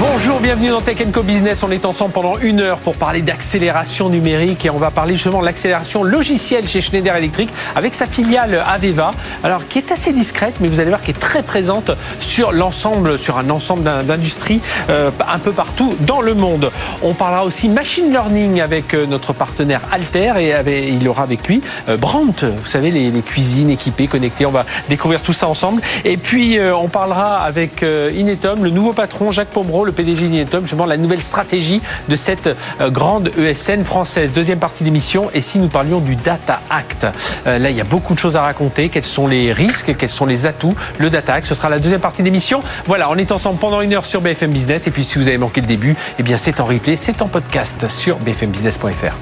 [0.00, 1.64] Bonjour, bienvenue dans Tech Co Business.
[1.64, 5.40] On est ensemble pendant une heure pour parler d'accélération numérique et on va parler justement
[5.40, 9.10] de l'accélération logicielle chez Schneider Electric avec sa filiale Aveva,
[9.42, 11.90] alors qui est assez discrète, mais vous allez voir qui est très présente
[12.20, 16.70] sur l'ensemble, sur un ensemble d'industries euh, un peu partout dans le monde.
[17.02, 21.60] On parlera aussi machine learning avec euh, notre partenaire Alter et il aura avec lui
[21.88, 24.46] euh, Brandt, vous savez les, cuisines équipées, connectées.
[24.46, 25.82] On va découvrir tout ça ensemble.
[26.04, 30.86] Et puis on parlera avec Inetom, le nouveau patron Jacques Pomereau le PDG d'Inetom, justement
[30.86, 32.46] la nouvelle stratégie de cette
[32.80, 34.32] euh, grande ESN française.
[34.32, 37.06] Deuxième partie d'émission, et si nous parlions du Data Act?
[37.46, 38.88] Euh, Là, il y a beaucoup de choses à raconter.
[38.88, 40.74] Quels sont les risques, quels sont les atouts?
[40.98, 42.60] Le Data Act, ce sera la deuxième partie d'émission.
[42.86, 44.86] Voilà, on est ensemble pendant une heure sur BFM Business.
[44.86, 47.26] Et puis, si vous avez manqué le début, eh bien, c'est en replay, c'est en
[47.26, 49.14] podcast sur bfmbusiness.fr.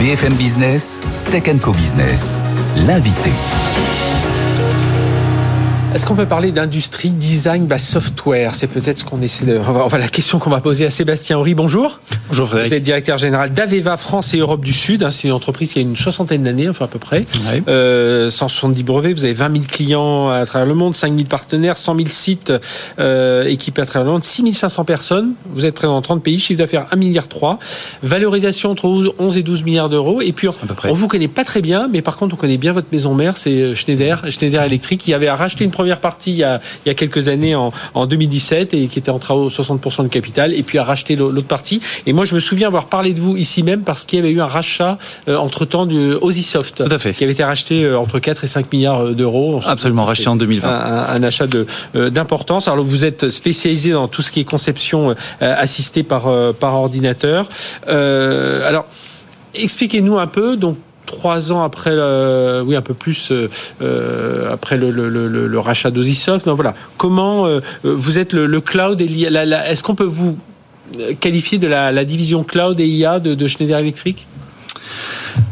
[0.00, 2.40] BFM Business, Tech Co Business,
[2.76, 3.32] l'invité.
[5.94, 8.54] Est-ce qu'on peut parler d'industrie design by software?
[8.54, 9.58] C'est peut-être ce qu'on essaie de.
[9.58, 11.54] Enfin, la question qu'on va poser à Sébastien Henry.
[11.54, 11.98] Bonjour.
[12.28, 12.68] Bonjour Frédéric.
[12.68, 15.02] Vous êtes directeur général d'Aveva France et Europe du Sud.
[15.02, 15.10] Hein.
[15.10, 17.24] C'est une entreprise qui a une soixantaine d'années, enfin à peu près.
[17.68, 19.14] Euh, 170 brevets.
[19.14, 22.52] Vous avez 20 000 clients à travers le monde, 5 000 partenaires, 100 000 sites
[22.98, 25.32] euh, équipés à travers le monde, 6 500 personnes.
[25.54, 27.58] Vous êtes présent dans 30 pays, chiffre d'affaires 1 milliard 3,
[28.02, 30.20] valorisation entre 11 et 12 milliards d'euros.
[30.20, 32.88] Et puis on, vous connaît pas très bien, mais par contre on connaît bien votre
[32.92, 36.60] maison mère, c'est Schneider, Schneider Electric, qui avait racheté une première partie il y a,
[36.84, 40.08] il y a quelques années en, en 2017 et qui était en travaux 60% de
[40.08, 41.80] capital et puis a racheté l'autre partie.
[42.04, 44.32] Et moi, je me souviens avoir parlé de vous ici même parce qu'il y avait
[44.32, 44.98] eu un rachat
[45.28, 46.84] euh, entre-temps du Osisoft.
[46.84, 47.12] Tout à fait.
[47.12, 49.60] Qui avait été racheté euh, entre 4 et 5 milliards euh, d'euros.
[49.64, 50.68] Absolument, racheté en 2020.
[50.68, 51.46] Un, achat
[51.94, 52.66] d'importance.
[52.66, 57.48] Alors, vous êtes spécialisé dans tout ce qui est conception assistée par, par ordinateur.
[57.86, 58.86] alors,
[59.54, 60.76] expliquez-nous un peu, donc,
[61.08, 61.94] trois ans après,
[62.62, 63.48] oui, un peu plus euh,
[63.82, 66.46] euh, après le, le, le, le rachat d'Osisoft.
[66.46, 70.36] voilà, comment euh, vous êtes le, cloud et Est-ce qu'on peut vous
[71.20, 74.26] qualifier de la, la, division cloud et IA de, de Schneider Electric?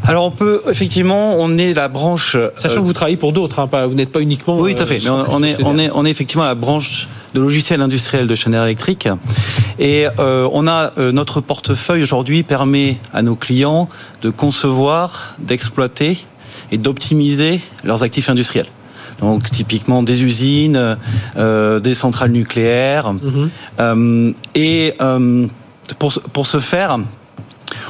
[0.05, 2.37] Alors on peut effectivement, on est la branche.
[2.55, 4.57] Sachant que vous travaillez pour d'autres, hein, vous n'êtes pas uniquement.
[4.57, 4.99] Oui, tout à fait.
[5.03, 7.07] Mais on, est, on est, on est effectivement la branche
[7.37, 9.07] de logiciels industriels de Schneider Electric.
[9.77, 13.89] Et euh, on a euh, notre portefeuille aujourd'hui permet à nos clients
[14.23, 16.25] de concevoir, d'exploiter
[16.71, 18.71] et d'optimiser leurs actifs industriels.
[19.21, 20.97] Donc typiquement des usines,
[21.37, 23.13] euh, des centrales nucléaires.
[23.13, 24.33] Mhm.
[24.55, 24.93] et
[25.99, 26.99] pour, pour ce faire,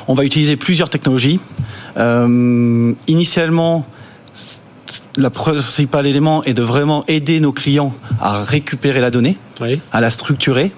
[0.08, 1.40] on va utiliser plusieurs technologies.
[3.08, 3.86] initialement,
[5.18, 9.38] le principal élément est de vraiment aider nos clients à récupérer la donnée,
[9.92, 10.72] à la structurer.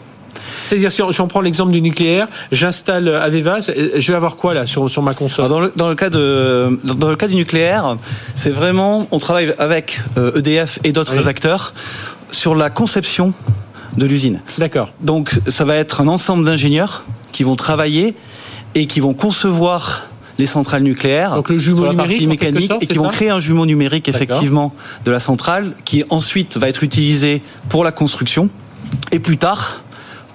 [0.65, 4.89] C'est-à-dire, si on, prend l'exemple du nucléaire, j'installe Aveva, je vais avoir quoi là sur,
[4.89, 7.97] sur ma console dans le, dans le, cas de, dans le cas du nucléaire,
[8.35, 10.01] c'est vraiment, on travaille avec
[10.35, 11.73] EDF euh, e et d'autres acteurs
[12.31, 13.33] sur la conception
[13.97, 14.41] de l'usine.
[14.59, 14.91] D'accord.
[15.01, 18.15] Donc, ça va être un ensemble d'ingénieurs qui vont travailler
[18.75, 20.08] et qui vont concevoir
[20.39, 23.39] les centrales nucléaires Donc le jumeau sur la partie mécanique et qui vont créer un
[23.39, 24.73] jumeau numérique effectivement
[25.05, 28.49] de la centrale qui ensuite va être utilisé pour la construction
[29.11, 29.83] et plus tard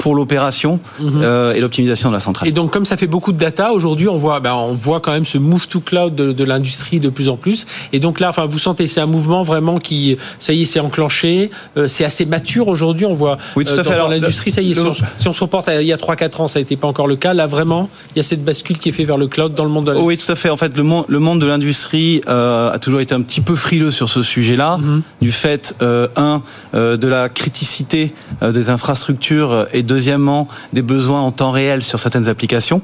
[0.05, 1.23] pour l'opération mhm.
[1.23, 2.47] euh, et l'optimisation de la centrale.
[2.47, 5.13] Et donc, comme ça fait beaucoup de data, aujourd'hui, on voit, ben, on voit quand
[5.13, 7.67] même ce move to cloud de, l'industrie de plus en plus.
[7.95, 10.79] Et donc là, enfin, vous sentez, c'est un mouvement vraiment qui, ça y est, c'est
[10.79, 11.51] enclenché.
[11.79, 13.07] Euh, c'est assez mature aujourd'hui.
[13.07, 13.97] On voit oui, tout à euh, fait.
[13.97, 14.75] dans, l'industrie, ça y est.
[14.75, 17.33] Si, on, se reporte il y a 3-4 ans, ça n'était pas encore le cas.
[17.33, 19.71] Là, vraiment, il y a cette bascule qui est faite vers le cloud dans le
[19.71, 20.51] monde de Oui, tout à fait.
[20.51, 23.91] En fait, le monde, le monde de l'industrie a toujours été un petit peu frileux
[23.91, 25.01] sur ce sujet-là, mhm.
[25.23, 26.43] du fait, un,
[26.75, 28.13] de la criticité
[28.43, 32.83] des infrastructures et deuxièmement des besoins en temps réel sur certaines applications.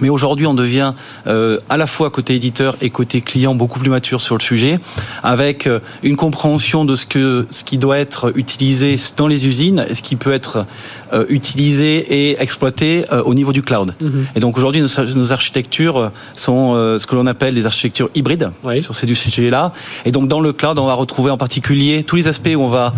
[0.00, 0.92] Mais aujourd'hui, on devient
[1.26, 4.78] euh, à la fois côté éditeur et côté client beaucoup plus mature sur le sujet,
[5.22, 9.86] avec euh, une compréhension de ce que ce qui doit être utilisé dans les usines,
[9.88, 10.66] et ce qui peut être
[11.12, 13.94] euh, utilisé et exploité au niveau du cloud.
[14.00, 14.26] Mhm.
[14.36, 18.50] Et donc aujourd'hui, nos, architectures sont ce que l'on appelle les architectures hybrides
[18.82, 19.72] sur ces sujets-là.
[20.04, 22.68] Et donc dans le cloud, on va retrouver en particulier tous les aspects où on
[22.68, 22.92] va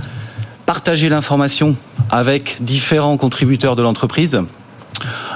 [0.68, 1.76] partager l'information
[2.10, 4.42] avec différents contributeurs de l'entreprise.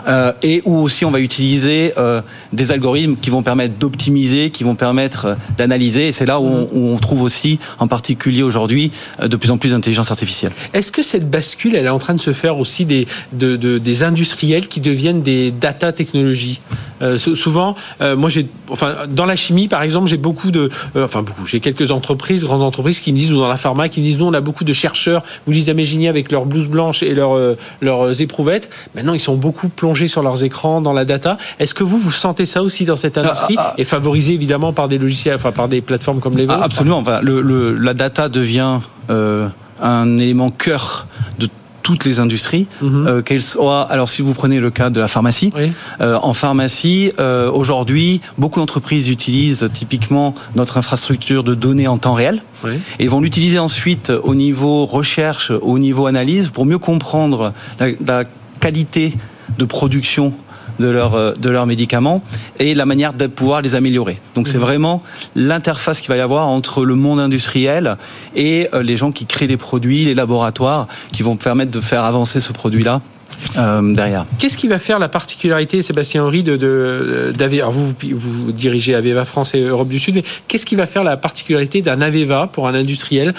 [0.07, 2.21] Euh, et où aussi on va utiliser euh,
[2.53, 6.09] des algorithmes qui vont permettre d'optimiser, qui vont permettre d'analyser.
[6.09, 8.91] Et c'est là où on, trouve aussi, en particulier aujourd'hui,
[9.23, 10.53] euh, de plus en plus d'intelligence artificielle.
[10.75, 14.03] Est-ce que cette bascule, elle est en train de se faire aussi des, de, des
[14.03, 16.61] industriels qui deviennent des data technologies?
[17.03, 21.05] Euh, souvent, euh, moi j'ai, enfin, dans la chimie par exemple, j'ai beaucoup de, euh,
[21.05, 24.01] enfin beaucoup, j'ai quelques entreprises, grandes entreprises qui me disent, ou dans la pharma, qui
[24.01, 27.03] me disent, nous on a beaucoup de chercheurs, vous lisez Amégini avec leurs blouses blanches
[27.03, 28.69] et leurs, leurs éprouvettes.
[28.95, 31.39] Maintenant, ils sont beaucoup plongés sur leurs écrans, dans la data.
[31.59, 33.75] Est-ce que vous, vous sentez ça aussi dans cette industrie ah, ah, ah.
[33.79, 36.63] et favorisé évidemment par des logiciels, enfin par des plateformes comme les vôtres?
[36.63, 36.99] Absolument.
[36.99, 38.81] Enfin, le, la data devient
[39.83, 41.07] un élément cœur
[41.39, 41.49] de
[41.83, 43.07] toutes les industries, mhm.
[43.07, 43.83] euh, qu'elles soient.
[43.83, 45.53] Alors, si vous prenez le cas de la pharmacie,
[46.01, 52.15] euh, en pharmacie, euh, aujourd'hui, beaucoup d'entreprises utilisent typiquement notre infrastructure de données en temps
[52.15, 52.43] réel
[53.01, 58.25] et vont l'utiliser ensuite au niveau recherche, au niveau analyse, pour mieux comprendre la, la
[58.61, 59.15] qualité
[59.59, 60.33] de production
[60.83, 62.23] de, leur, euh, de leurs médicaments
[62.59, 64.21] et la manière de pouvoir les améliorer.
[64.35, 64.65] Donc c'est mhm.
[64.65, 65.03] vraiment
[65.35, 67.97] l'interface qu'il va y avoir entre le monde industriel
[68.37, 72.05] et euh, les gens qui créent les produits, les laboratoires, qui vont permettre de faire
[72.05, 73.01] avancer ce produit-là
[73.57, 74.27] euh, derrière.
[74.39, 79.55] Qu'est-ce qui va faire la particularité, Sébastien Henry, de, de vous, vous dirigez Aveva France
[79.55, 82.75] et Europe du Sud, mais qu'est-ce qui va faire la particularité d'un Aveva pour un
[82.75, 83.35] industriel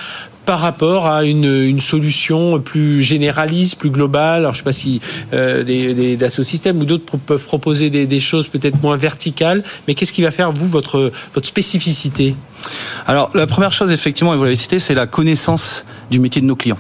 [0.46, 4.40] par rapport à une, une, solution plus généraliste, plus globale.
[4.40, 5.02] Alors, je ne sais pas si
[5.34, 9.96] euh, des, des Systèmes ou d'autres peuvent proposer des, des choses peut-être moins verticales, mais
[9.96, 12.36] qu'est-ce qui va faire, vous, votre, votre spécificité?
[13.08, 16.48] Alors, la première chose, effectivement, et vous l'avez cité, c'est la connaissance du métier de
[16.48, 16.80] nos clients.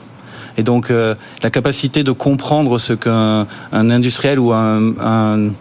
[0.57, 5.51] Et donc, euh, la capacité de comprendre ce qu'un un industriel ou un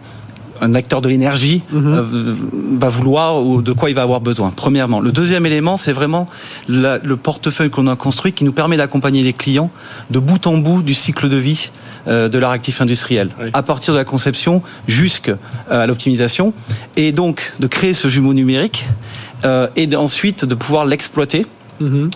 [0.63, 1.93] un acteur de l'énergie mhm.
[1.93, 2.33] euh,
[2.79, 4.53] va vouloir ou de quoi il va avoir besoin.
[4.55, 4.99] Premièrement.
[4.99, 6.27] Le deuxième élément, c'est vraiment
[6.67, 9.69] le portefeuille qu'on a construit qui nous permet d'accompagner les clients
[10.09, 11.71] de bout en bout du cycle de vie
[12.07, 15.37] euh, de leur actif industriel, à partir de la conception jusqu'à
[15.85, 16.53] l'optimisation,
[16.95, 18.85] et donc de créer ce jumeau numérique
[19.45, 21.45] euh, et ensuite de pouvoir l'exploiter.
[21.79, 22.09] Mhm.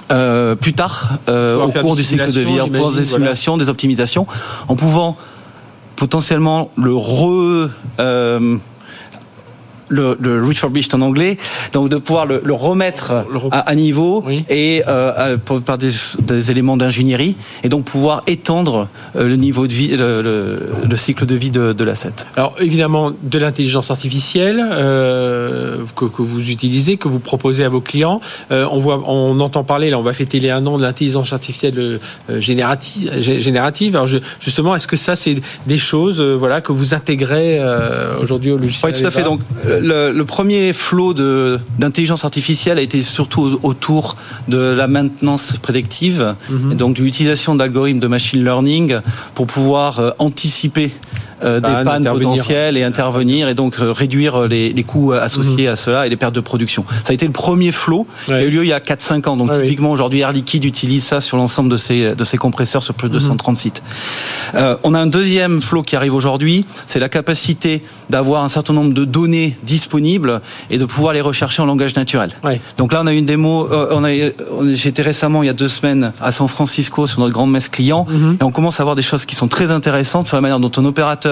[0.61, 4.27] plus tard, au cours du cycle de vie, en faisant des simulations, des optimisations,
[4.67, 5.17] en pouvant
[5.97, 8.57] potentiellement le re euh,
[9.89, 11.37] le, le refurbished en anglais,
[11.73, 17.35] donc de pouvoir le, le remettre à, niveau et euh, par des, des éléments d'ingénierie
[17.63, 21.73] et donc pouvoir étendre euh, le niveau de vie, le, le cycle de vie de,
[21.73, 22.13] de l'asset.
[22.35, 27.81] Alors évidemment de l'intelligence artificielle euh, que, que, vous utilisez, que vous proposez à vos
[27.81, 28.19] clients.
[28.51, 31.33] Euh, on voit, on entend parler là, on va fêter les un an de l'intelligence
[31.33, 31.99] artificielle
[32.29, 33.11] euh, générative.
[33.19, 33.95] générative.
[33.95, 35.35] Alors je, justement, est-ce que ça c'est
[35.65, 37.59] des choses, voilà, que vous intégrez
[38.21, 39.23] aujourd'hui au logiciel Oui, tout à fait.
[39.23, 39.41] Donc
[39.81, 44.15] le, premier flot d'intelligence artificielle a été surtout autour
[44.47, 46.71] de la maintenance prédictive, mhm.
[46.71, 48.97] et donc de l'utilisation d'algorithmes de machine learning
[49.33, 50.91] pour pouvoir euh, anticiper
[51.43, 55.67] euh, des pannes potentielles et intervenir et donc euh, réduire euh, les, les coûts associés
[55.67, 55.73] mhm.
[55.73, 56.83] à cela et les pertes de production.
[57.03, 59.37] Ça a été le premier flot qui a eu lieu il y a 4-5 ans.
[59.37, 62.95] Donc typiquement aujourd'hui Air Liquide utilise ça sur l'ensemble de ses, de ses compresseurs sur
[62.95, 63.55] plus de 130 mhm.
[63.55, 63.83] sites.
[64.55, 68.73] Euh, on a un deuxième flot qui arrive aujourd'hui, c'est la capacité d'avoir un certain
[68.73, 70.41] nombre de données disponibles
[70.71, 72.31] et de pouvoir les rechercher en langage naturel.
[72.77, 74.09] Donc là on a une démo, on a,
[74.73, 78.07] j'étais récemment il y a deux semaines à San Francisco sur notre grande messe client
[78.09, 78.37] mhm.
[78.41, 80.71] et on commence à voir des choses qui sont très intéressantes sur la manière dont
[80.77, 81.26] un opérateur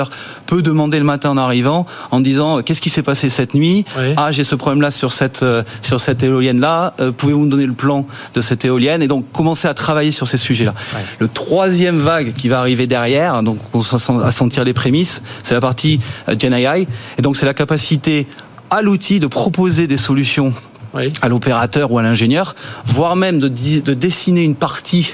[0.45, 3.85] peut demander le matin en arrivant en disant euh, qu'est-ce qui s'est passé cette nuit?
[4.17, 6.93] Ah, j'ai ce problème-là sur cette euh, sur cette éolienne-là.
[6.99, 9.01] Euh, pouvez-vous me donner le plan de cette éolienne?
[9.01, 10.73] Et donc commencer à travailler sur ces sujets-là.
[11.19, 15.61] Le troisième vague qui va arriver derrière, donc on va sentir les prémices, c'est la
[15.61, 16.87] partie GenAI.
[17.17, 18.27] Et donc c'est la capacité
[18.69, 20.53] à l'outil de proposer des solutions
[21.21, 22.55] à l'opérateur ou à l'ingénieur,
[22.85, 25.13] voire même de, de dessiner une partie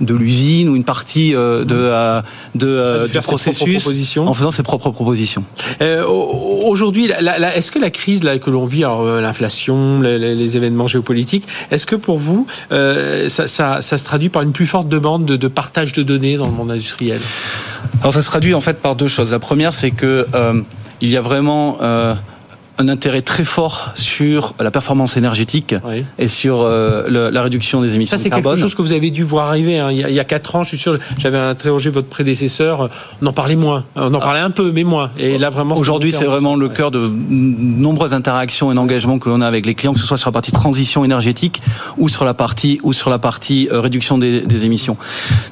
[0.00, 2.22] de l'usine ou une partie euh, de, euh,
[2.54, 5.44] de, euh, du processus en faisant ses propres propositions.
[5.80, 7.10] Aujourd'hui,
[7.54, 12.18] est-ce que la crise là, que l'on vit, l'inflation, les, événements géopolitiques, est-ce que pour
[12.18, 16.02] vous, ça, ça, ça, se traduit par une plus forte demande de, de, partage de
[16.02, 17.20] données dans le monde industriel?
[18.00, 19.30] Alors ça se traduit en fait par deux choses.
[19.30, 20.26] La première, c'est que
[21.00, 21.78] il y a vraiment
[22.80, 25.74] un intérêt très fort sur la performance énergétique
[26.18, 28.42] et sur euh, la réduction des émissions de carbone.
[28.42, 29.78] Ça, c'est quelque chose que vous avez dû voir arriver.
[29.78, 29.90] Hein.
[29.92, 32.88] Il, y a, quatre ans, je suis sûr, j'avais interrogé votre prédécesseur.
[33.20, 33.84] On en parlait moins.
[33.96, 35.10] On en parlait un peu, mais moins.
[35.18, 35.76] Et là, vraiment.
[35.76, 39.74] Aujourd'hui, c'est vraiment le cœur de nombreuses interactions et engagements que l'on a avec les
[39.74, 41.60] clients, que ce soit sur la partie transition énergétique
[41.98, 44.96] ou sur la partie ou sur la partie euh, réduction des, des, émissions.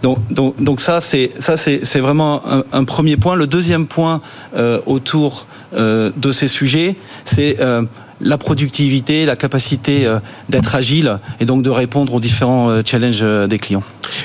[0.02, 3.34] Donc, donc, donc ça, c'est ça, c'est vraiment un, un, premier point.
[3.34, 4.22] Le deuxième point
[4.56, 7.82] euh, autour euh, de ces sujets, c'est euh,
[8.20, 13.24] la productivité, la capacité euh, d'être agile et donc de répondre aux différents euh, challenges
[13.48, 13.82] des clients.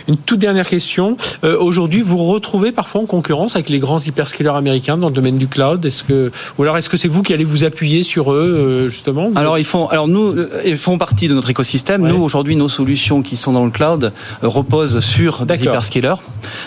[0.07, 1.17] Une toute dernière question.
[1.43, 5.47] Aujourd'hui, vous retrouvez parfois en concurrence avec les grands hyperscalers américains dans le domaine du
[5.49, 5.85] cloud.
[5.85, 9.29] Est-ce que ou alors est-ce que c'est vous qui allez vous appuyer sur eux justement?
[9.35, 10.35] Alors ils font alors nous
[10.65, 12.07] ils font partie de notre écosystème.
[12.07, 16.21] Nous aujourd'hui nos solutions qui sont dans le cloud reposent sur des hyperscalers.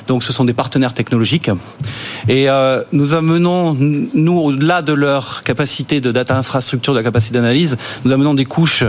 [0.09, 1.51] Donc ce sont des partenaires technologiques
[2.29, 2.49] et
[2.93, 8.13] nous amenons nous au-delà de leur capacité de data infrastructure, de la capacité d'analyse, nous
[8.13, 8.85] amenons des couches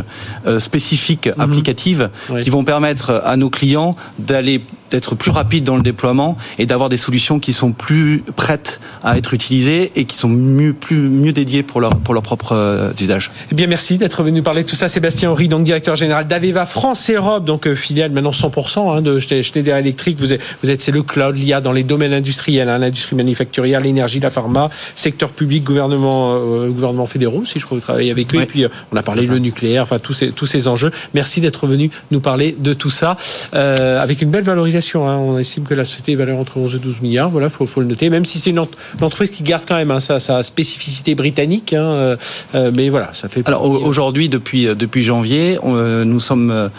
[0.45, 1.41] euh, spécifiques mhm.
[1.41, 2.09] applicatives
[2.41, 6.89] qui vont permettre à nos clients d'aller d'être plus rapides dans le déploiement et d'avoir
[6.89, 11.33] des solutions qui sont plus prêtes à être utilisées et qui sont mieux plus mieux
[11.33, 13.31] dédiées pour leur pour leur propre euh, usage.
[13.51, 16.27] Eh bien merci d'être venu nous parler de tout ça Sébastien Horry donc directeur général
[16.27, 20.41] d'Aveva France et Europe donc euh, filiale maintenant 100% hein, de Schneider Electric vous êtes
[20.63, 24.29] vous êtes c'est le cloud l'IA dans les domaines industriels hein, l'industrie manufacturière l'énergie la
[24.29, 28.65] pharma secteur public gouvernement gouvernement fédéraux si je crois que vous travaillez avec et puis
[28.91, 30.91] on a parlé le nucléaire enfin tous ces tous ces enjeux.
[31.13, 33.17] Merci d'être venu nous parler de tout ça
[33.53, 35.17] euh, avec une belle valorisation hein.
[35.17, 37.29] on estime que la société est valeur entre 11 et 12 milliards.
[37.29, 38.09] Voilà faut faut le noter.
[38.09, 41.81] Même si c'est une, entreprise qui garde quand même hein, sa, sa, spécificité britannique hein,
[41.81, 42.15] euh,
[42.55, 46.69] euh, mais voilà ça fait alors aujourd'hui depuis depuis janvier nous sommes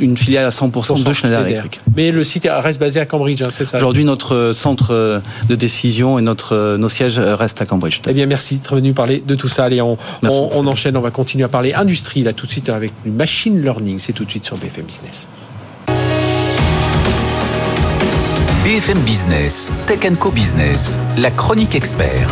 [0.00, 1.80] une filiale à 100% de Schneider Electric.
[1.96, 3.78] Mais le site reste basé à Cambridge c'est ça.
[3.78, 8.00] Aujourd'hui notre centre de décision et notre nos sièges restent à Cambridge.
[8.08, 9.64] Eh bien merci d'être venu parler de tout ça.
[9.64, 9.96] Allez on,
[10.30, 13.60] on, enchaîne on va continuer à parler industrie là tout de suite avec du machine
[13.62, 13.98] learning.
[13.98, 15.28] C'est tout de suite sur BFM Business.
[18.64, 22.28] BFM Business, Tech Co Business, la chronique expert.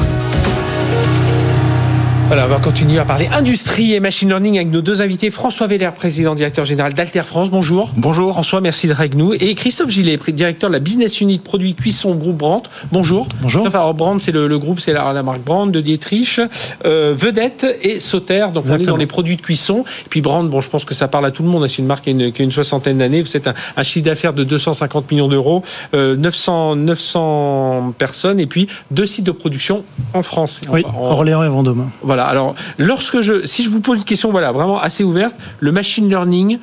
[2.35, 5.31] Voilà, on va continuer à parler industrie et machine learning avec nos deux invités.
[5.31, 7.49] François Veller, président directeur général d'Alter France.
[7.49, 7.93] Bonjour.
[7.97, 8.33] Bonjour.
[8.33, 9.35] François, merci d'être avec nous.
[9.35, 12.69] Et Christophe Gillet, directeur de la business unit produits cuisson groupe Brandt.
[12.91, 13.29] Bonjour.
[13.41, 13.63] Bonjour.
[13.63, 16.41] Christophe, alors Brandt, c'est le, groupe, c'est la, marque Brandt de Dietrich,
[16.85, 18.47] euh, Vedette et Sauter.
[18.53, 19.85] Donc on est dans les produits de cuisson.
[20.05, 21.65] Et puis Brandt, bon, je pense que ça parle à tout le monde.
[21.69, 23.23] C'est une marque qui a une, qui a une soixantaine d'années.
[23.23, 25.63] Vous êtes un, chiffre d'affaires de 250 millions d'euros,
[25.93, 30.63] 900, euh, 900 personnes et puis deux sites de production en France.
[30.69, 31.91] Oui, Orléans et Vendôme.
[32.03, 32.24] Voilà.
[32.27, 36.09] Alors, lorsque je, si je vous pose une question, voilà, vraiment assez ouverte, le machine
[36.09, 36.59] learning,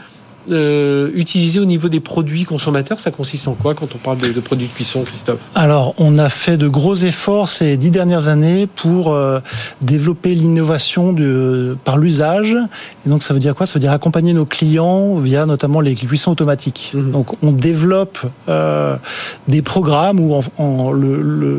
[0.49, 4.39] euh, utilisé au niveau des produits consommateurs Ça consiste en quoi quand on parle de,
[4.39, 5.39] produits de cuisson, Christophe?
[5.53, 9.39] Alors, on a fait de gros efforts ces dix dernières années pour euh,
[9.81, 11.15] développer l'innovation
[11.83, 12.57] par l'usage.
[13.05, 13.67] Et donc, ça veut dire quoi?
[13.67, 16.91] Ça veut dire accompagner nos clients via notamment les cuissons automatiques.
[16.95, 17.11] Mhm.
[17.11, 18.19] Donc, on développe
[18.49, 18.95] euh,
[19.47, 20.41] des programmes où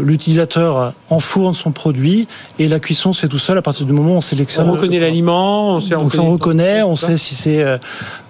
[0.04, 2.26] l'utilisateur enfourne son produit
[2.58, 4.68] et la cuisson se fait tout seul à partir du moment où on sélectionne.
[4.68, 7.64] On reconnaît l'aliment, on sait, on, on reconnaît, on sait si c'est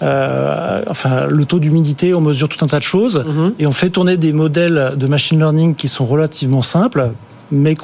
[0.03, 3.55] euh, enfin, le taux d'humidité, on mesure tout un tas de choses mhm.
[3.59, 7.13] et on fait tourner des modèles de machine learning qui sont relativement simples
[7.53, 7.77] mais,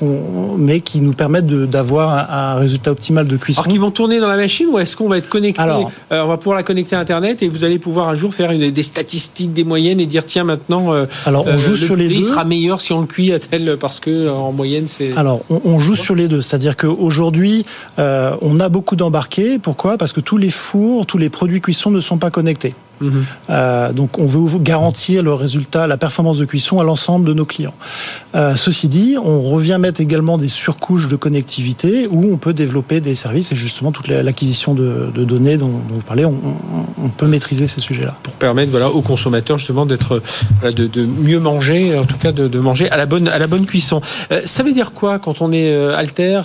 [0.56, 3.60] mais qui nous permettent d'avoir un, résultat optimal de cuisson.
[3.60, 6.22] Alors qu'ils vont tourner dans la machine ou est-ce qu'on va être connecté Alors, euh,
[6.22, 8.70] On va pouvoir la connecter à Internet et vous allez pouvoir un jour faire une,
[8.70, 12.22] des statistiques, des moyennes et dire tiens maintenant, euh, alors on joue sur les deux.
[12.22, 15.12] Sera meilleur si on le cuit à tel parce que en moyenne c'est.
[15.16, 17.66] Alors on, joue sur les deux, c'est-à-dire qu'aujourd'hui
[17.98, 19.58] on a beaucoup d'embarqués.
[19.58, 19.98] Pourquoi?
[19.98, 22.72] Parce que tous les fours, tous les produits cuisson ne sont pas connectés.
[23.50, 27.45] Euh, donc on veut garantir le résultat, la performance de cuisson à l'ensemble de nos
[27.45, 27.75] clients.
[28.35, 33.00] Euh, ceci dit, on revient mettre également des surcouches de connectivité où on peut développer
[33.00, 36.38] des services et justement toute l'acquisition de, données dont, vous parlez, on,
[37.17, 38.17] peut maîtriser ces sujets-là.
[38.23, 40.23] Pour permettre voilà, aux consommateurs justement d'être
[40.64, 43.67] euh, de, mieux manger, en tout cas de, manger à la bonne, à la bonne
[43.67, 44.00] cuisson.
[44.45, 46.43] ça veut dire quoi quand on est alter,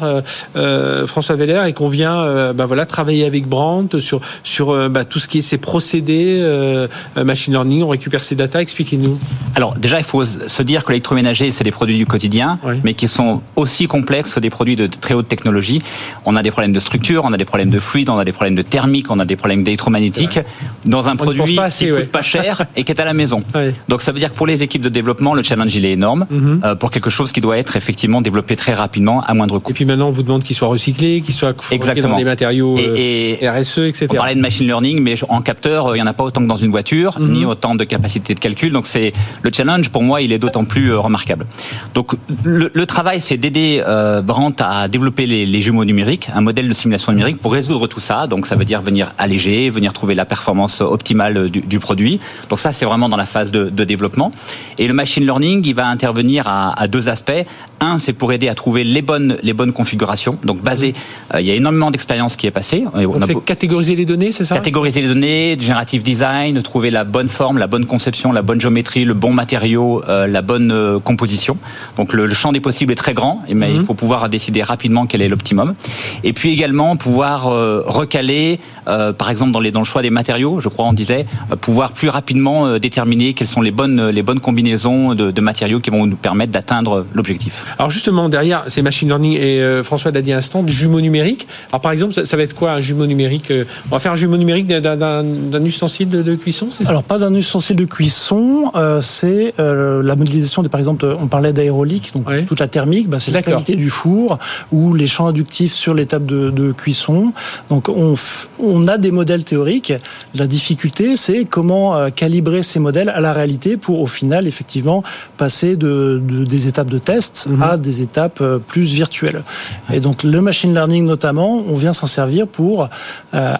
[1.05, 5.27] François Veller, et qu'on vient bah, voilà, travailler avec Brandt sur, sur bah, tout ce
[5.27, 9.19] qui est ces procédés euh, machine learning, on récupère ces data Expliquez-nous.
[9.55, 13.07] Alors déjà, il faut se dire que l'électroménager, c'est des produits du quotidien, mais qui
[13.07, 15.79] sont aussi complexes que des produits de très haute technologie.
[16.25, 18.31] On a des problèmes de structure, on a des problèmes de fluide, on a des
[18.31, 20.39] problèmes de thermique, on a des problèmes d'électromagnétique
[20.85, 23.43] dans un produit qui coûte pas cher et qui est à la maison.
[23.88, 26.25] Donc ça veut dire que pour les équipes de développement, le challenge il est énorme
[26.29, 26.62] mhm.
[26.63, 29.71] euh, pour quelque chose qui doit être effectivement développé très rapidement à moindre coût.
[29.71, 32.09] Et puis maintenant, on vous demande qu'il soit recyclé, qu'il soit Exactement.
[32.09, 34.07] dans des matériaux et, euh, RSE, etc.
[34.12, 36.47] On parlait de machine learning, mais en capteur, il y en a pas autant que
[36.47, 37.31] dans une voiture, mhm.
[37.31, 38.71] ni autant de capacité de calcul.
[38.71, 41.45] Donc c'est le challenge pour moi, il est d'autant plus euh, remarquable.
[41.93, 42.13] Donc
[42.43, 47.11] le, travail, c'est d'aider euh, Brandt à développer les, jumeaux numériques, un modèle de simulation
[47.11, 48.27] numérique pour résoudre tout ça.
[48.27, 52.19] Donc ça veut dire venir alléger, venir trouver la performance optimale du, produit.
[52.49, 54.31] Donc ça, c'est vraiment dans la phase de, développement.
[54.77, 57.43] Et le machine learning, il va intervenir à, à deux aspects.
[57.83, 60.37] Un, c'est pour aider à trouver les bonnes, les bonnes configurations.
[60.45, 60.93] Donc, basé,
[61.33, 62.85] euh, il y a énormément d'expérience qui est passée.
[62.93, 64.55] On c'est catégoriser les données, c'est ça?
[64.55, 69.03] Catégoriser les données, générative design, trouver la bonne forme, la bonne conception, la bonne géométrie,
[69.03, 71.57] le bon matériau, euh, la bonne euh, composition.
[71.97, 73.85] Donc, le, champ des possibles est très grand, mais il mhm.
[73.85, 75.75] faut pouvoir décider rapidement quel est l'optimum.
[76.23, 80.69] Et puis également pouvoir recaler, par exemple dans, les, dans le choix des matériaux, je
[80.69, 81.27] crois on disait,
[81.61, 85.91] pouvoir plus rapidement déterminer quelles sont les bonnes, les bonnes combinaisons de, de matériaux qui
[85.91, 87.65] vont nous permettre d'atteindre l'objectif.
[87.77, 91.47] Alors justement, derrière ces machine learning, et euh, François l'a dit à l'instant, jumeau numérique.
[91.71, 94.17] Alors par exemple, ça, va être quoi un jumeau numérique euh, On va faire un
[94.17, 96.89] jumeau numérique d'un ustensile de, cuisson, c'est ça?
[96.89, 101.53] Alors pas d'un ustensile de cuisson, euh, c'est la modélisation, de, par exemple, on parlait
[101.53, 104.39] d'aérolique, donc toute la thermique, bah, c'est la qualité du four
[104.71, 107.33] ou les champs inductifs sur l'étape de, de, cuisson.
[107.69, 108.15] Donc on,
[108.59, 109.93] on a des modèles théoriques.
[110.33, 115.03] La difficulté, c'est comment calibrer ces modèles à la réalité pour au final effectivement
[115.37, 117.62] passer de, des étapes de test mhm.
[117.77, 119.43] Des étapes euh, plus virtuelles.
[119.91, 122.89] Et donc le machine learning notamment, on vient s'en servir pour
[123.34, 123.55] euh,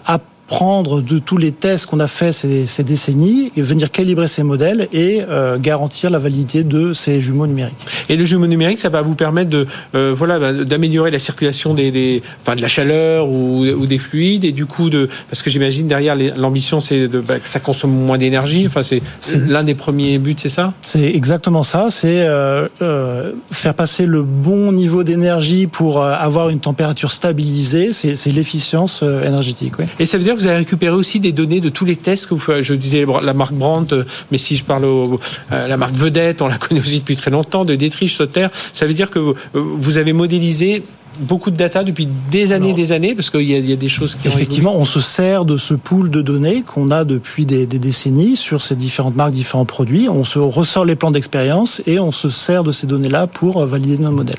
[0.46, 4.42] prendre de tous les tests qu'on a fait ces, ces, décennies et venir calibrer ces
[4.42, 7.74] modèles et euh, garantir la validité de ces jumeaux numériques.
[8.10, 11.72] Et le jumeau numérique, ça va vous permettre de euh, voilà bah, d'améliorer la circulation
[11.72, 15.42] des, des enfin, de la chaleur ou, ou, des fluides et du coup de parce
[15.42, 18.66] que j'imagine derrière l'ambition c'est de bah, que ça consomme moins d'énergie.
[18.66, 19.02] Enfin c'est
[19.46, 20.74] l'un des premiers buts, c'est ça?
[20.82, 21.86] C'est exactement ça.
[21.90, 27.92] C'est euh, faire passer le bon niveau d'énergie pour avoir une température stabilisée.
[27.92, 29.74] C'est l'efficience énergétique.
[29.78, 29.86] Oui.
[29.98, 32.34] Et ça veut dire vous avez récupéré aussi des données de tous les tests que
[32.34, 32.62] vous faites.
[32.62, 35.20] Je disais la marque Brandt, euh, mais si je parle au,
[35.52, 38.48] euh, la marque Vedette, on la connaît aussi depuis très longtemps, de Dietrich, Sauter.
[38.72, 40.82] Ça veut dire que vous avez modélisé
[41.20, 43.88] beaucoup de data depuis des années et des années Parce qu'il y, y, a des
[43.88, 47.66] choses qui Effectivement, on se sert de ce pool de données qu'on a depuis des,
[47.66, 50.08] des, décennies sur ces différentes marques, différents produits.
[50.08, 54.02] On se ressort les plans d'expérience et on se sert de ces données-là pour valider
[54.02, 54.36] nos modèles.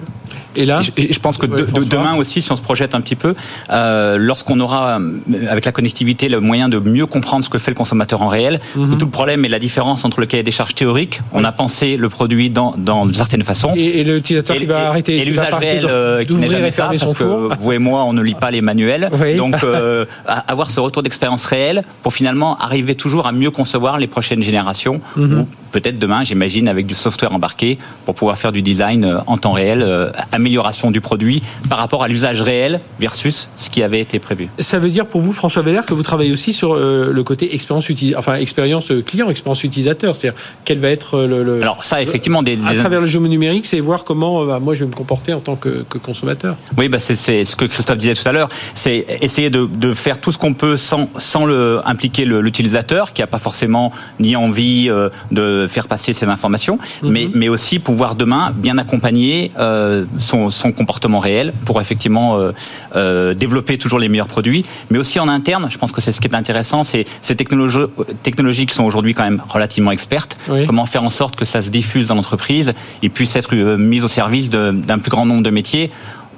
[0.56, 3.16] Et là, je, je pense que de, demain aussi, si on se projette un petit
[3.16, 3.36] peu,
[3.72, 5.12] euh, lorsqu'on aura euh,
[5.50, 8.60] avec la connectivité le moyen de mieux comprendre ce que fait le consommateur en réel,
[8.76, 8.98] mhm.
[8.98, 11.22] tout le problème est la différence entre le cahier des charges théoriques.
[11.34, 13.74] On a pensé le produit dans, dans certaines façons.
[13.76, 15.18] Et, et l'utilisateur qui va arrêter.
[15.18, 18.22] Et l'usage réel euh, qui n'est jamais ça, parce que vous et moi, on ne
[18.22, 19.10] lit pas les manuels.
[19.38, 20.06] Donc, euh,
[20.48, 25.02] avoir ce retour d'expérience réelle pour finalement arriver toujours à mieux concevoir les prochaines générations.
[25.16, 25.46] Mhm.
[25.76, 29.52] Peut-être demain, j'imagine, avec du software embarqué pour pouvoir faire du design euh, en temps
[29.52, 34.20] réel, euh, amélioration du produit par rapport à l'usage réel versus ce qui avait été
[34.20, 34.48] prévu.
[34.60, 37.90] Ça veut dire pour vous, François Veller, que vous travaillez aussi sur le côté expérience,
[38.18, 40.16] enfin, expérience client, expérience utilisateur.
[40.16, 43.80] C'est-à-dire, quel va être le, Alors ça, effectivement, des, à travers le jeu numérique, c'est
[43.80, 46.56] voir comment bah, moi je vais me comporter en tant que, que consommateur.
[46.78, 48.50] Oui, bah c'est ce que Christophe disait tout à l'heure.
[48.74, 53.22] C'est essayer de, de, faire tout ce qu'on peut sans, sans le, impliquer l'utilisateur, qui
[53.22, 57.12] n'a pas forcément ni envie euh, de faire passer ces informations, mhm.
[57.12, 62.52] mais, mais aussi pouvoir demain bien accompagner euh, son, son, comportement réel pour effectivement euh,
[62.96, 65.68] euh, développer toujours les meilleurs produits, mais aussi en interne.
[65.70, 67.86] Je pense que c'est ce qui est intéressant, c'est ces technologies,
[68.24, 70.38] technologies qui sont aujourd'hui quand même relativement expertes.
[70.68, 74.08] Comment faire en sorte que ça se diffuse dans l'entreprise et puisse être mis au
[74.08, 75.92] service d'un plus grand nombre de métiers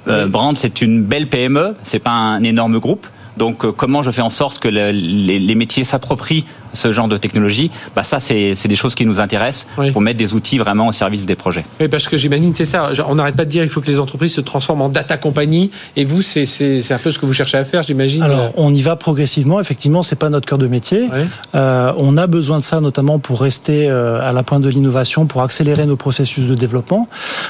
[0.08, 3.06] euh, Brand, c'est une belle PME, c'est pas un énorme groupe.
[3.36, 7.70] Donc, euh, comment je fais en sorte que les métiers s'approprient ce genre de technologie,
[7.94, 11.26] bah ça c'est des choses qui nous intéressent pour mettre des outils vraiment au service
[11.26, 11.64] des projets.
[11.80, 12.90] Oui, parce que j'imagine c'est ça.
[13.08, 15.70] On n'arrête pas de dire il faut que les entreprises se transforment en data company.
[15.96, 16.44] Et vous, c'est
[16.90, 18.22] un peu ce que vous cherchez à faire, j'imagine.
[18.22, 19.60] Alors, on y va progressivement.
[19.60, 21.08] Effectivement, c'est pas notre cœur de métier.
[21.54, 25.26] Euh, on a besoin de ça notamment pour rester euh, à la pointe de l'innovation,
[25.26, 27.08] pour accélérer nos processus de développement.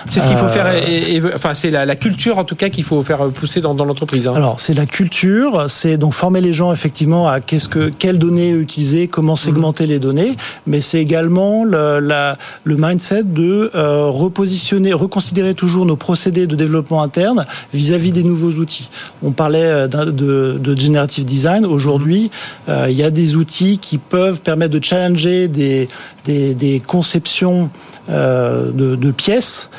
[0.08, 0.66] C'est ce qu'il faut faire.
[0.66, 3.84] Euh, et, enfin, c'est la, culture en tout cas qu'il faut faire pousser dans, dans
[3.84, 4.28] l'entreprise.
[4.28, 4.34] Hein.
[4.36, 5.64] Alors, c'est la culture.
[5.68, 9.98] C'est donc former les gens effectivement à qu'est-ce que quelles données utiliser comment segmenter les
[9.98, 16.46] données, mais c'est également le, la, le mindset de euh, repositionner, reconsidérer toujours nos procédés
[16.46, 18.88] de développement interne vis-à-vis des nouveaux outils.
[19.22, 21.66] On parlait euh, de, de generative design.
[21.66, 22.30] Aujourd'hui,
[22.68, 25.88] euh, il y a des outils qui peuvent permettre de challenger des,
[26.24, 27.70] des, des conceptions
[28.10, 29.70] euh, de, de, pièces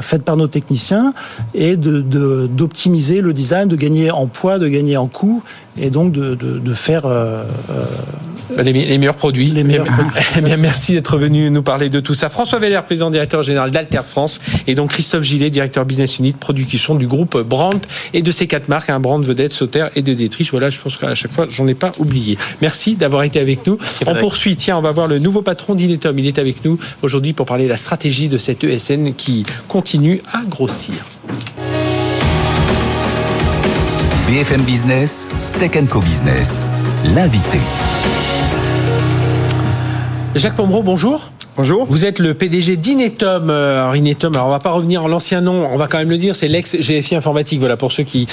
[0.00, 1.12] faites par nos techniciens
[1.54, 5.42] et d'optimiser de, le design, de gagner en poids, de gagner en coût
[5.80, 7.44] et donc de, de faire euh,
[8.56, 9.46] bah, les, les, meilleurs produits.
[9.46, 9.86] Les meilleurs
[10.36, 12.28] eh bien, merci d'être venu nous parler de tout ça.
[12.28, 16.94] François Veller, président directeur général d'Alter France, et donc Christophe Gillet, directeur business unit production
[16.94, 20.12] du groupe Brandt et de ces quatre marques, un hein, Brandt Vedette, Sauter et de
[20.12, 20.50] Dietrich.
[20.50, 22.36] Voilà, je pense qu'à chaque fois, j'en ai pas oublié.
[22.60, 23.78] Merci d'avoir été avec nous.
[24.06, 24.56] On poursuit.
[24.56, 26.18] Tiens, on va voir le nouveau patron d'Inetom.
[26.18, 30.20] Il est avec nous aujourd'hui pour parler de la stratégie de cette ESN qui continue
[30.32, 31.04] à grossir.
[34.32, 36.70] BFM Business, Tech Co Business,
[37.04, 37.58] l'invité.
[40.34, 41.31] Jacques Pombreau, bonjour.
[41.54, 41.84] Bonjour.
[41.84, 43.50] Vous êtes le PDG d'Inetom.
[43.50, 46.16] Alors Inetom, alors on va pas revenir en l'ancien nom, on va quand même le
[46.16, 47.60] dire, c'est l'ex GFI informatique.
[47.60, 48.26] Voilà pour ceux qui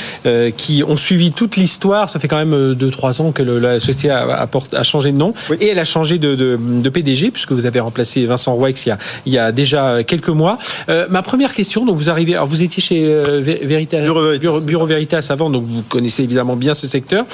[0.56, 2.10] qui ont suivi toute l'histoire.
[2.10, 5.68] Ça fait quand même 2-3 ans que la société a, a, changé de nom et
[5.68, 8.92] elle a changé de, de, de, PDG puisque vous avez remplacé Vincent Roix il y
[8.92, 10.58] a, il y a déjà quelques mois.
[10.88, 14.00] ma première question, donc vous arrivez, alors vous étiez chez Veritas,
[14.62, 17.26] Bureau Veritas avant, donc vous connaissez évidemment bien ce secteur.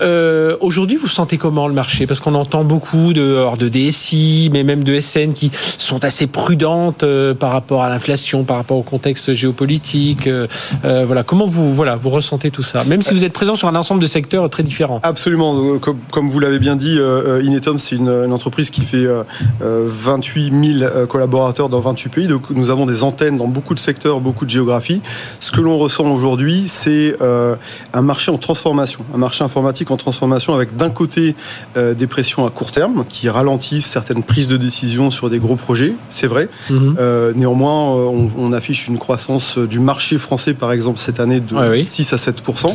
[0.00, 2.06] Euh, Aujourd'hui, vous sentez comment le marché?
[2.06, 7.02] Parce qu'on entend beaucoup de, de DSI, mais même de SN qui sont assez prudentes
[7.02, 10.26] euh, par rapport à l'inflation, par rapport au contexte géopolitique.
[10.26, 10.46] Euh,
[10.84, 12.84] euh, voilà, comment vous voilà vous ressentez tout ça?
[12.84, 15.00] Même si vous êtes présent sur un ensemble de secteurs très différents.
[15.02, 15.78] Absolument.
[15.78, 16.98] Comme, comme vous l'avez bien dit,
[17.42, 19.06] Inetom c'est une, une, entreprise qui fait
[19.60, 22.26] 28 000 collaborateurs dans 28 pays.
[22.26, 25.00] Donc nous avons des antennes dans beaucoup de secteurs, beaucoup de géographies.
[25.40, 29.59] Ce que l'on ressent aujourd'hui, c'est un marché en transformation, un marché informatique
[29.90, 31.34] en transformation avec d'un côté
[31.76, 35.56] euh, des pressions à court terme qui ralentissent certaines prises de décision sur des gros
[35.56, 36.48] projets, c'est vrai.
[36.68, 36.96] Mhm.
[36.98, 41.54] Euh, néanmoins, euh, on, affiche une croissance du marché français, par exemple, cette année de
[41.84, 42.74] 6 à 7%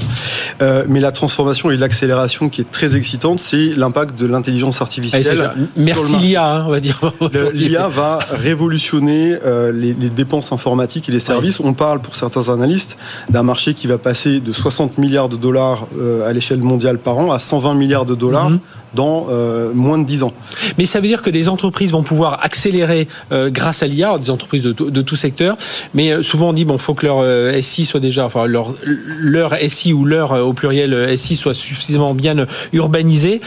[0.88, 5.52] Mais la transformation et l'accélération qui est très excitante, c'est l'impact de l'intelligence artificielle.
[5.76, 7.02] Merci l'IA, hein, on va dire.
[7.54, 9.36] L'IA va révolutionner
[9.74, 11.60] les, dépenses informatiques et les services.
[11.60, 12.98] On parle pour certains analystes
[13.30, 15.88] d'un marché qui va passer de 60 milliards de dollars
[16.26, 18.49] à l'échelle mondiale par an à 120 milliards de dollars.
[18.49, 18.59] Mhm
[18.95, 20.34] dans euh, moins de 10 ans.
[20.77, 24.29] Mais ça veut dire que des entreprises vont pouvoir accélérer euh, grâce à l'IA, des
[24.29, 25.58] entreprises de, de, tout secteur.
[25.93, 27.23] Mais euh, souvent on dit bon, faut que leur
[27.63, 32.36] SI soit déjà, enfin leur leur SI ou leur au pluriel SI soit suffisamment bien
[32.73, 33.41] urbanisé.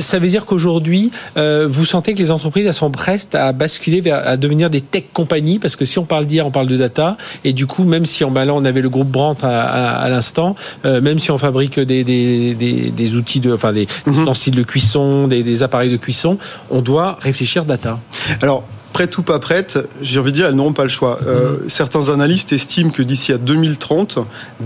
[0.00, 4.26] ça veut dire qu'aujourd'hui, vous sentez que les entreprises elles sont prêtes à basculer vers
[4.26, 7.16] à devenir des tech compagnies parce que si on parle d'IA, on parle de data
[7.44, 10.56] et du coup même si en là on avait le groupe Brandt à, à, l'instant,
[10.84, 14.62] même si on fabrique des, des, des, des outils de, enfin des, mm ustensiles de
[14.66, 16.38] cuisson, des, appareils de cuisson,
[16.70, 17.98] on doit réfléchir data.
[18.42, 21.18] Alors, prête ou pas prête, j'ai envie de dire, elles n'auront pas le choix.
[21.26, 21.70] Euh, mhm.
[21.70, 24.18] certains analystes estiment que d'ici à 2030,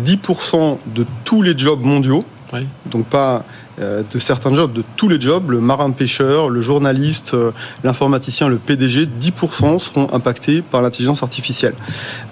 [0.04, 2.24] 10% de tous les jobs mondiaux,
[2.86, 3.44] donc pas
[3.80, 7.52] de certains jobs, de tous les jobs, le marin-pêcheur, le journaliste, euh,
[7.84, 11.74] l'informaticien, le PDG, 10% seront impactés par l'intelligence artificielle.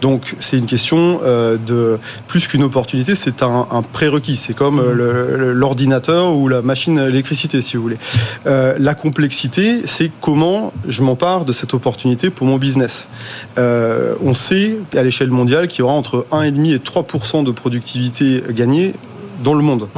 [0.00, 4.36] Donc c'est une question euh, de plus qu'une opportunité, c'est un, prérequis.
[4.36, 7.98] C'est comme l'ordinateur ou la machine à électricité, si vous voulez.
[8.44, 13.08] la complexité, c'est comment je m'empare de cette opportunité pour mon business.
[13.56, 18.94] on sait à l'échelle mondiale qu'il y aura entre 1,5 et 3% de productivité gagnée
[19.42, 19.88] dans le monde.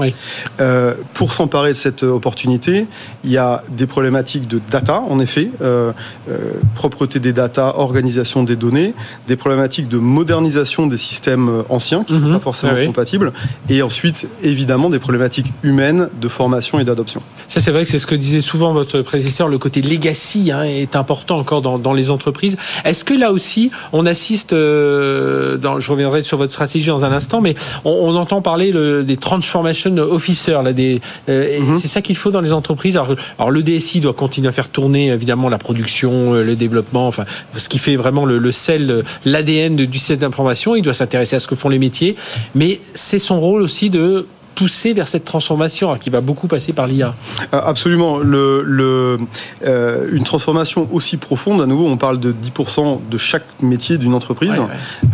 [0.60, 2.86] Euh, pour s'emparer de cette opportunité,
[3.24, 5.92] il y a des problématiques de data, en effet, euh,
[6.28, 8.94] euh, propreté des data, organisation des données,
[9.28, 12.32] des problématiques de modernisation des systèmes anciens qui ne sont mhm.
[12.34, 13.32] pas forcément compatibles,
[13.68, 17.22] et ensuite, évidemment, des problématiques humaines de formation et d'adoption.
[17.48, 20.62] Ça, c'est vrai que c'est ce que disait souvent votre prédécesseur, le côté legacy hein,
[20.62, 22.56] est important encore dans, dans les entreprises.
[22.84, 27.40] Est-ce que là aussi, on assiste, dans, je reviendrai sur votre stratégie dans un instant,
[27.40, 31.78] mais on, on entend parler le, des transformation officer, là, des, euh, mhm.
[31.78, 32.96] c'est ça qu'il faut dans les entreprises.
[32.96, 37.06] Alors, alors, le DSI doit continuer à faire tourner évidemment la production, euh, le développement,
[37.06, 37.24] enfin
[37.56, 40.74] ce qui fait vraiment le, le sel, l'ADN du système d'information.
[40.74, 42.16] Il doit s'intéresser à ce que font les métiers,
[42.56, 44.26] mais c'est son rôle aussi de
[44.60, 47.14] pousser vers cette transformation qui va beaucoup passer par l'IA.
[47.54, 48.18] Euh, absolument.
[48.18, 49.18] Le, le,
[49.66, 54.12] euh, une transformation aussi profonde, à nouveau, on parle de 10% de chaque métier d'une
[54.12, 54.52] entreprise.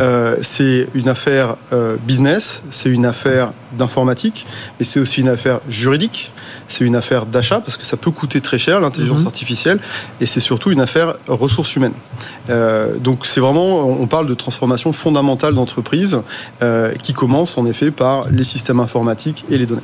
[0.01, 1.55] Euh, c'est une affaire
[2.07, 4.47] business, c'est une affaire d'informatique,
[4.79, 6.31] mais c'est aussi une affaire juridique
[6.69, 9.27] c'est une affaire d'achat parce que ça peut coûter très cher l'intelligence mhm.
[9.27, 9.79] artificielle
[10.21, 11.93] et c'est surtout une affaire ressources humaines.
[12.51, 16.21] Euh, donc c'est vraiment, on parle de transformation fondamentale d'entreprise
[16.63, 19.83] euh, qui commence en effet par les systèmes informatiques et les données.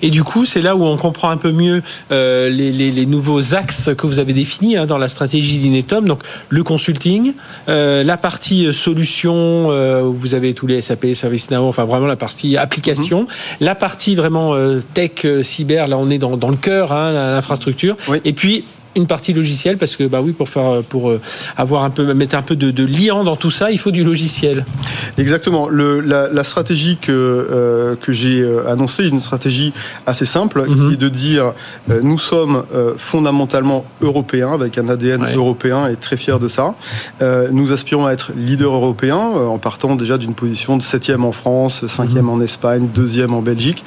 [0.00, 3.90] Et du coup, c'est là où on comprend un peu mieux euh, les, nouveaux axes
[3.96, 6.06] que vous avez définis hein, dans la stratégie d'Inetom.
[6.06, 7.34] Donc le consulting,
[7.66, 13.21] la partie solution où vous avez tous les SAP, ServiceNow, enfin vraiment la partie application,
[13.60, 14.54] la partie vraiment
[14.94, 15.86] tech, cyber.
[15.86, 17.96] Là, on est dans, le cœur, hein, l'infrastructure.
[18.24, 18.64] Et puis
[18.96, 21.20] une partie logicielle parce que bah oui pour faire pour euh,
[21.56, 24.04] avoir un peu mettre un peu de, de liant dans tout ça il faut du
[24.04, 24.64] logiciel.
[25.18, 25.68] Exactement.
[25.68, 29.72] Le, la, la, stratégie que euh, que j'ai euh, annoncée une stratégie
[30.06, 30.92] assez simple qui mhm.
[30.92, 31.52] est de dire
[32.02, 32.64] nous sommes
[32.96, 36.74] fondamentalement européens avec un ADN européen et très fiers de ça.
[37.50, 41.86] Nous aspirons à être leader européen en partant déjà d'une position de septième en France
[41.86, 42.30] cinquième mhm.
[42.30, 43.84] en Espagne deuxième en Belgique.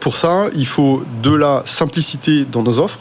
[0.00, 3.00] Pour ça il faut de la simplicité dans nos offres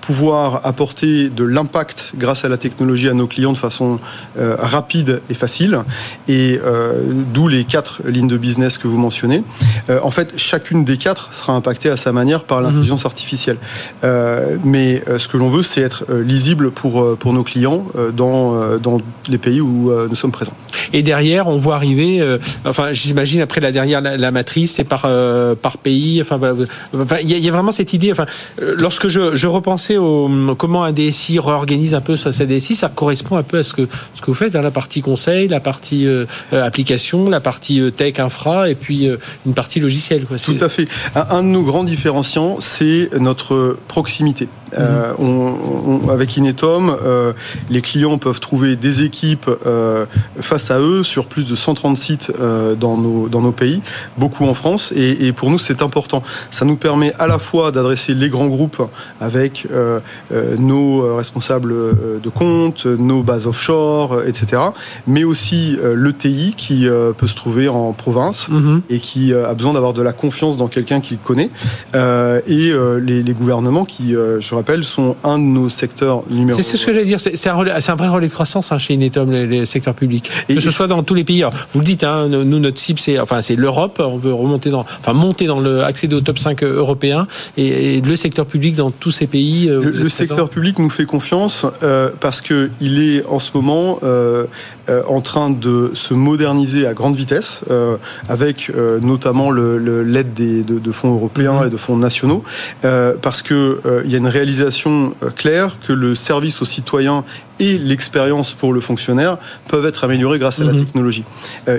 [0.00, 4.00] pouvoir apporter de l'impact grâce à la technologie à nos clients de façon
[4.36, 5.80] rapide et facile,
[6.28, 6.60] et
[7.32, 9.44] d'où les quatre lignes de business que vous mentionnez.
[10.02, 13.58] en fait, chacune des quatre sera impactée à sa manière par l'intelligence artificielle.
[14.64, 19.38] mais ce que l'on veut, c'est être lisible pour, pour nos clients dans, dans les
[19.38, 20.56] pays où nous sommes présents.
[20.92, 22.22] Et derrière, on voit arriver,
[22.64, 25.08] enfin, j'imagine après la dernière, la, matrice, c'est par,
[25.62, 26.22] par pays.
[26.22, 26.38] Enfin,
[27.22, 28.12] il y, a vraiment cette idée.
[28.12, 28.26] Enfin,
[28.60, 33.36] lorsque je, je repensais au comment un DSI réorganise un peu sa, DSI, ça correspond
[33.36, 36.06] un peu à ce que ce que vous faites, hein, la partie conseil, la partie
[36.52, 39.08] application, la partie tech infra, et puis
[39.46, 40.24] une partie logicielle.
[40.24, 40.38] Quoi.
[40.38, 40.88] Tout à fait.
[41.14, 44.48] Un, de nos grands différenciants, c'est notre proximité.
[44.78, 47.32] Euh, on, avec Inetom, euh,
[47.70, 50.06] les clients peuvent trouver des équipes euh,
[50.40, 52.32] face à eux sur plus de 130 sites
[52.78, 53.80] dans, nos, dans nos pays,
[54.16, 56.22] beaucoup en France, et, et pour nous c'est important.
[56.50, 58.82] Ça nous permet à la fois d'adresser les grands groupes
[59.20, 59.66] avec
[60.58, 61.72] nos responsables
[62.20, 64.62] de compte, nos bases offshore, etc.,
[65.06, 68.82] mais aussi l'ETI qui peut se trouver en province mhm.
[68.90, 71.50] et qui a besoin d'avoir de la confiance dans quelqu'un qu'il connaît,
[71.94, 76.92] et les, les, gouvernements qui, je sont un de nos secteurs numéro C'est ce que
[76.92, 77.20] j'allais dire.
[77.20, 80.30] C'est un, un, vrai relais de croissance hein, chez Inetom, les, secteurs publics.
[80.48, 81.44] que ce soit dans tous les pays.
[81.74, 84.02] vous le dites, hein, nous, notre cible, c'est enfin, c'est l'Europe.
[84.04, 87.26] On veut remonter dans, enfin, monter dans le, accéder au top 5 européen.
[87.56, 89.68] Et, le secteur public dans tous ces pays.
[89.68, 93.98] Euh, le, secteur public nous fait confiance euh, parce que il est en ce moment
[94.02, 94.46] euh,
[94.88, 100.80] euh, en train de se moderniser à grande vitesse, euh, avec euh, notamment l'aide de,
[100.80, 101.66] de, fonds européens mhm.
[101.68, 102.42] et de fonds nationaux,
[102.80, 107.22] parce qu'il y a une réalisation claire que le service aux citoyens
[107.60, 109.36] et l'expérience pour le fonctionnaire
[109.68, 110.84] peuvent être améliorées grâce à la mhm.
[110.84, 111.24] technologie.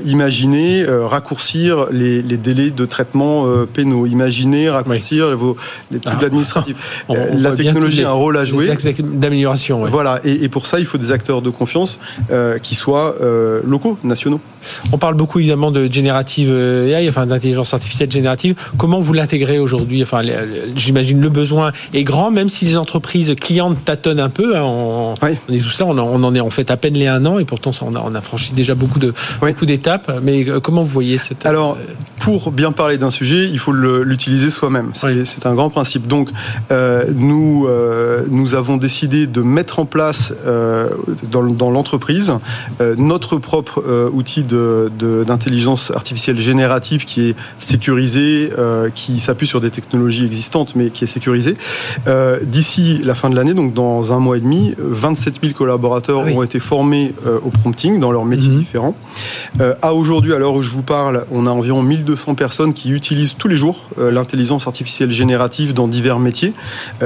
[0.06, 4.06] imaginez raccourcir les, délais de traitement pénaux.
[4.06, 5.58] Imaginez raccourcir vos,
[5.92, 6.26] les trucs ah.
[6.26, 7.06] administratifs.
[7.34, 8.72] la technologie a un rôle à jouer.
[9.00, 9.86] D'amélioration.
[9.86, 10.22] Voilà.
[10.24, 12.00] Et, et, pour ça, il faut des acteurs de confiance
[12.62, 14.39] qui soient euh, locaux, nationaux.
[14.91, 18.56] On parle beaucoup évidemment de générative euh, AI, enfin d'intelligence artificielle générative.
[18.77, 20.01] Comment vous l'intégrez aujourd'hui?
[20.03, 20.21] Enfin,
[20.75, 24.56] j'imagine le besoin est grand, même si les entreprises clientes tâtonnent un peu.
[24.56, 25.15] Hein, on,
[25.49, 27.71] est tout ça, on, en est en fait à peine les un an, et pourtant
[27.71, 30.12] ça, on, a, franchi déjà beaucoup de beaucoup d'étapes.
[30.21, 31.77] Mais euh, comment vous voyez cette Alors,
[32.19, 34.91] pour bien parler d'un sujet, il faut l'utiliser soi-même.
[34.93, 36.08] C'est un grand principe.
[36.08, 36.29] Donc,
[37.13, 37.67] nous
[38.29, 40.34] nous avons décidé de mettre en place
[41.32, 42.34] dans, dans l'entreprise
[42.98, 49.72] notre propre euh, outil d'intelligence artificielle générative qui est sécurisé, euh, qui s'appuie sur des
[49.72, 51.56] technologies existantes, mais qui est sécurisé.
[52.43, 56.32] D'ici la fin de l'année, donc dans un mois et demi, 27 000 collaborateurs ah
[56.32, 58.60] ont été formés au prompting dans leurs métiers mhm.
[58.60, 58.96] différents.
[59.82, 63.36] à aujourd'hui, à l'heure où je vous parle, on a environ 1200 personnes qui utilisent
[63.36, 66.54] tous les jours l'intelligence artificielle générative dans divers métiers.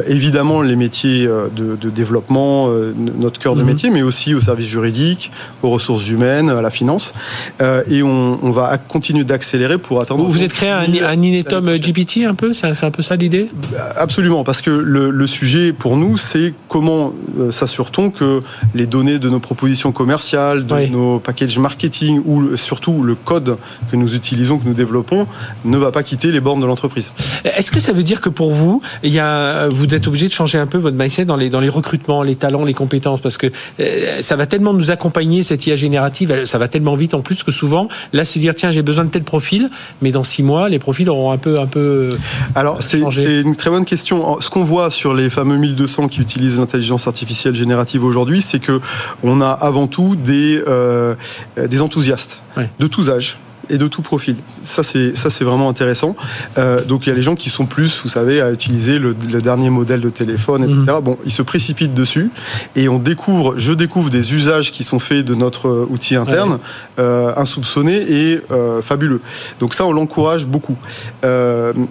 [0.07, 3.67] évidemment, les métiers de, développement, notre cœur de mhm.
[3.67, 5.31] métier, mais aussi au service juridique,
[5.67, 7.13] aux ressources humaines, à la finance.
[7.61, 10.25] Euh, et on, va continuer d'accélérer pour attendre.
[10.25, 13.49] Vous êtes créé un, un Inetom GPT un peu C'est un peu ça l'idée?
[13.97, 18.41] Absolument, parce que le, sujet pour nous, c'est comment euh, s'assure-t-on que
[18.73, 23.57] les données de nos propositions commerciales, de nos packages marketing ou surtout le code
[23.91, 25.27] que nous utilisons, que nous développons,
[25.65, 27.11] ne va pas quitter les bornes de l'entreprise.
[27.43, 30.33] Est-ce que ça veut dire que pour vous, il y a, vous êtes obligé de
[30.33, 33.21] changer un peu votre mindset dans les, dans les recrutements, les talents, les compétences?
[33.21, 33.47] Parce que
[33.79, 37.43] euh, ça va tellement nous accompagner cette IA générative, ça va tellement vite en plus
[37.43, 39.69] que souvent, là, c'est dire tiens, j'ai besoin de tel profil,
[40.01, 42.09] mais dans six mois, les profils auront un peu, un peu.
[42.55, 44.39] Alors, c'est une très bonne question.
[44.41, 48.79] Ce qu'on voit sur les fameux 1200 qui utilisent l'intelligence artificielle générative aujourd'hui, c'est que
[49.23, 51.15] on a avant tout des euh,
[51.57, 52.43] des enthousiastes
[52.79, 53.37] de tous âges
[53.69, 54.35] et de tout profil.
[54.63, 56.15] Ça, c'est ça, c'est vraiment intéressant.
[56.57, 59.13] Euh, donc, il y a les gens qui sont plus, vous savez, à utiliser le,
[59.41, 60.79] dernier modèle de téléphone, etc.
[60.87, 60.99] Mhm.
[61.01, 62.31] Bon, ils se précipitent dessus
[62.75, 66.59] et on découvre, je découvre des usages qui sont faits de notre outil interne,
[66.99, 69.21] euh, insoupçonnés et euh, fabuleux.
[69.59, 70.77] Donc ça, on l'encourage beaucoup.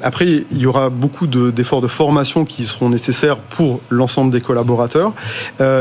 [0.02, 5.12] Après, il y aura beaucoup d'efforts de, formation qui seront nécessaires pour l'ensemble des collaborateurs.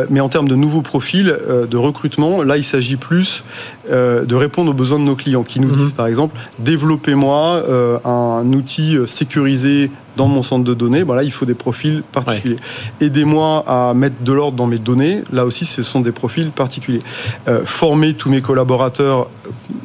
[0.10, 1.36] Mais en termes de nouveaux profils
[1.70, 3.44] de recrutement, là, il s'agit plus
[3.90, 5.85] de répondre aux besoins de nos clients qui nous mhm.
[5.94, 7.64] Par exemple, développez-moi
[8.06, 12.58] un outil sécurisé dans mon centre de données, voilà, il faut des profils particuliers.
[13.02, 17.02] Aidez-moi à mettre de l'ordre dans mes données, là aussi, ce sont des profils particuliers.
[17.48, 19.28] Euh, former tous mes collaborateurs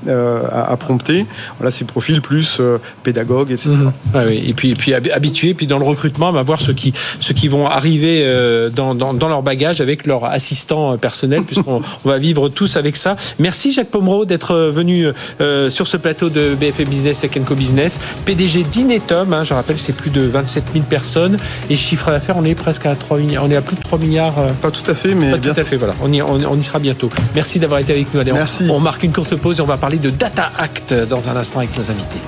[0.08, 1.26] à, prompter.
[1.58, 2.60] Voilà, ces profils plus
[3.02, 3.70] pédagogues, etc.
[3.70, 3.92] Mhm.
[4.26, 4.44] oui.
[4.46, 7.48] Et puis, et puis habitués, puis dans le recrutement, va voir ceux qui, ceux qui
[7.48, 8.24] vont arriver
[8.74, 13.16] dans, dans, dans leur bagage avec leur assistant personnel, puisqu'on va vivre tous avec ça.
[13.38, 15.08] Merci Jacques Pomereau d'être venu
[15.68, 19.32] sur ce plateau de BFM Business Tech Co Business, PDG d'Inetom.
[19.32, 21.36] Hein, je rappelle, c'est plus de 27 000 personnes
[21.68, 23.98] et chiffre d'affaires, on est presque à 3 milliards, on est à plus de 3
[23.98, 24.34] milliards.
[24.60, 25.76] Pas tout à fait, mais pas tout à fait.
[25.76, 27.08] Voilà, on y, on, y, sera bientôt.
[27.34, 28.20] Merci d'avoir été avec nous.
[28.20, 28.66] Allez, Merci.
[28.68, 31.36] On, on marque une courte pause et on va parler de Data Act dans un
[31.36, 32.20] instant avec nos invités.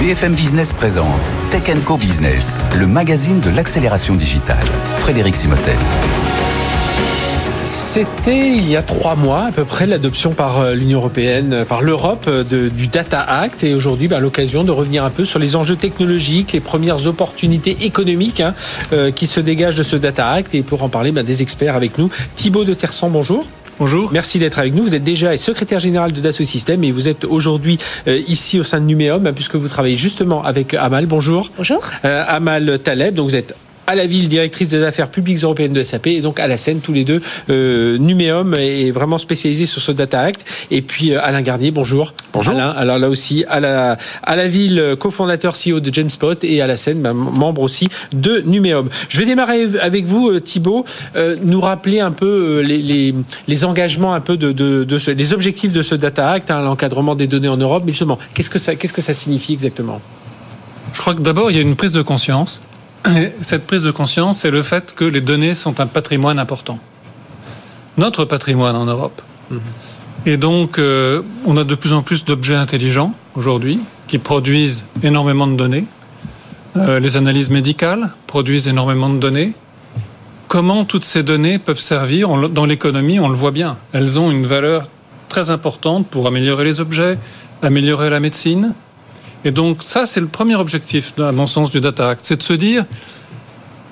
[0.00, 1.06] BFM Business présente
[1.50, 4.64] Tech Co Business, le magazine de l'accélération digitale.
[4.98, 5.76] Frédéric Simotel.
[7.92, 11.64] C'était il y a trois mois à peu près l'adoption par euh, l'Union européenne, euh,
[11.64, 15.40] par l'Europe euh, du Data Act et aujourd'hui bah, l'occasion de revenir un peu sur
[15.40, 18.54] les enjeux technologiques, les premières opportunités économiques hein,
[19.16, 21.98] qui se dégagent de ce Data Act et pour en parler bah, des experts avec
[21.98, 22.10] nous.
[22.36, 23.44] Thibaut de Tersan, bonjour.
[23.80, 24.10] Bonjour.
[24.12, 24.84] Merci d'être avec nous.
[24.84, 28.78] Vous êtes déjà secrétaire général de Dassault Systèmes et vous êtes aujourd'hui ici au sein
[28.78, 31.06] de Numéum hein, puisque vous travaillez justement avec Amal.
[31.06, 31.50] Bonjour.
[31.56, 31.82] Bonjour.
[32.04, 33.56] Amal Taleb, donc vous êtes
[33.90, 36.80] à la ville, directrice des affaires publiques européennes de SAP, et donc à la scène,
[36.80, 37.20] tous les deux.
[37.50, 40.44] Euh, Numéum est vraiment spécialisé sur ce Data Act.
[40.70, 42.14] Et puis euh, Alain Garnier, bonjour.
[42.32, 42.54] Bonjour.
[42.54, 46.68] Alain, alors là aussi, à la, à la ville, cofondateur CEO de Jamespot, et à
[46.68, 48.88] la scène, bah, membre aussi de Numéum.
[49.08, 50.84] Je vais démarrer avec vous, euh, Thibault,
[51.16, 53.12] euh, nous rappeler un peu les, les,
[53.48, 56.62] les, engagements, un peu de, de, de ce, les objectifs de ce Data Act, hein,
[56.62, 57.82] l'encadrement des données en Europe.
[57.84, 60.00] Mais justement, qu'est-ce que ça, qu'est-ce que ça signifie exactement?
[60.92, 62.62] Je crois que d'abord, il y a une prise de conscience
[63.42, 66.78] cette prise de conscience, c'est le fait que les données sont un patrimoine important.
[67.98, 69.20] Notre patrimoine en Europe.
[70.26, 75.46] Et donc, euh, on a de plus en plus d'objets intelligents aujourd'hui qui produisent énormément
[75.46, 75.84] de données.
[76.76, 79.54] Euh, les analyses médicales produisent énormément de données.
[80.48, 83.76] Comment toutes ces données peuvent servir dans l'économie On le voit bien.
[83.92, 84.88] Elles ont une valeur
[85.28, 87.18] très importante pour améliorer les objets,
[87.62, 88.74] améliorer la médecine,
[89.44, 92.42] et donc ça, c'est le premier objectif, à mon sens, du Data Act, c'est de
[92.42, 92.84] se dire,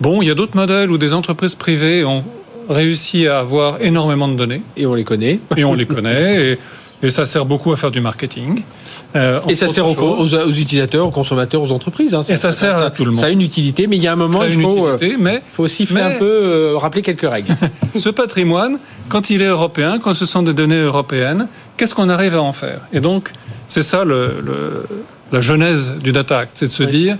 [0.00, 2.24] bon, il y a d'autres modèles où des entreprises privées ont
[2.68, 4.62] réussi à avoir énormément de données.
[4.76, 5.40] Et on les connaît.
[5.56, 6.58] Et on les connaît,
[7.02, 8.62] et, ça sert beaucoup à faire du marketing.
[9.14, 12.12] Euh, et ça sert aux, utilisateurs, aux consommateurs, aux entreprises.
[12.12, 12.20] Hein.
[12.28, 13.20] et ça, sert à tout le monde.
[13.20, 15.62] Ça a une utilité, mais il y a un moment, il faut, euh, mais, faut
[15.62, 17.54] aussi faire un peu euh, rappeler quelques règles.
[17.98, 22.34] ce patrimoine, quand il est européen, quand ce sont des données européennes, qu'est-ce qu'on arrive
[22.34, 22.80] à en faire?
[22.92, 23.32] Et donc,
[23.68, 24.84] c'est ça le, le
[25.32, 27.16] la genèse du Data Act, c'est de se dire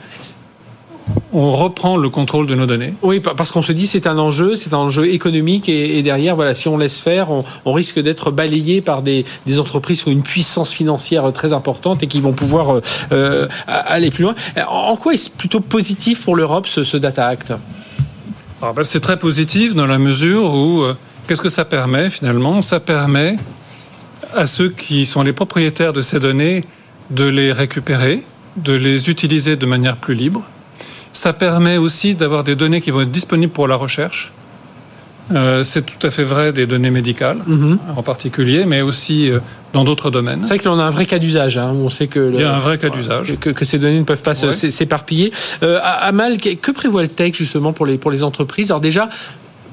[1.33, 2.95] on reprend le contrôle de nos données.
[3.03, 6.55] Oui, parce qu'on se dit c'est un enjeu, c'est un enjeu économique et, derrière, voilà,
[6.55, 9.25] si on laisse faire, on, risque d'être balayé par des,
[9.59, 12.81] entreprises qui ont une puissance financière très importante et qui vont pouvoir euh,
[13.13, 14.35] euh, aller plus loin.
[14.69, 17.53] En quoi est-ce plutôt positif pour l'Europe ce, Data Act?
[18.63, 22.63] Ah, ben, C'est très positif dans la mesure où euh, qu'est-ce que ça permet finalement?
[22.63, 23.37] Ça permet
[24.35, 26.63] à ceux qui sont les propriétaires de ces données
[27.11, 28.23] de les récupérer,
[28.57, 30.43] de les utiliser de manière plus libre.
[31.13, 34.33] Ça permet aussi d'avoir des données qui vont être disponibles pour la recherche.
[35.35, 37.79] Euh, c'est tout à fait vrai des données médicales mhm.
[37.97, 39.41] en particulier, mais aussi euh,
[39.75, 40.41] dans d'autres domaines.
[40.43, 41.59] C'est vrai que l'on a un vrai cas d'usage.
[41.59, 44.05] Hein, on sait que il y a un vrai cas d'usage que, ces données ne
[44.05, 45.33] peuvent pas s'éparpiller.
[45.63, 48.71] Euh, Amal, que prévoit le texte justement pour les pour les entreprises?
[48.71, 49.11] Alors déjà,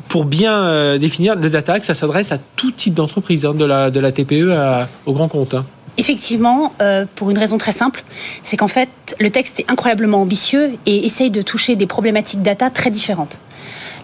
[0.09, 3.91] pour bien euh, définir le data ça s'adresse à tout type d'entreprise, hein, de la
[3.91, 4.51] de la TPE
[5.05, 5.53] au grand compte.
[5.53, 5.65] Hein.
[5.97, 8.03] Effectivement, euh, pour une raison très simple,
[8.43, 12.69] c'est qu'en fait, le texte est incroyablement ambitieux et essaye de toucher des problématiques data
[12.69, 13.39] très différentes.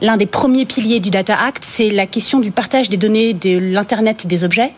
[0.02, 3.58] L'un des premiers piliers du Data Act, c'est la question du partage des données de
[3.58, 4.72] l'Internet des objets,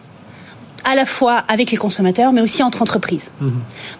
[0.83, 3.31] à la fois avec les consommateurs, mais aussi entre entreprises.
[3.41, 3.51] Mhm.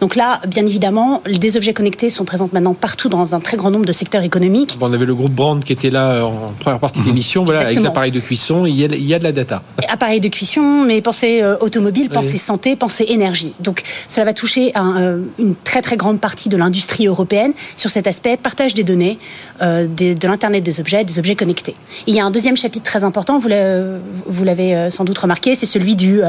[0.01, 3.71] Donc là, bien évidemment, des objets connectés sont présents maintenant partout dans un très grand
[3.71, 4.77] nombre de secteurs économiques.
[4.79, 7.11] on avait le groupe Brand qui était là euh, en première partie de mhm.
[7.11, 9.31] l'émission, voilà, avec les appareils de cuisson, il y, a, il y a de la
[9.31, 9.61] data.
[9.87, 13.53] Appareils de cuisson, mais pensez euh, automobile, pensez santé, pensez énergie.
[13.59, 18.07] Donc cela va toucher euh, une très très grande partie de l'industrie européenne sur cet
[18.07, 19.19] aspect partage des données,
[19.61, 21.75] de l'Internet des objets, des objets connectés.
[22.07, 25.95] il y a un deuxième chapitre très important, vous l'avez sans doute remarqué, c'est celui
[25.95, 26.21] du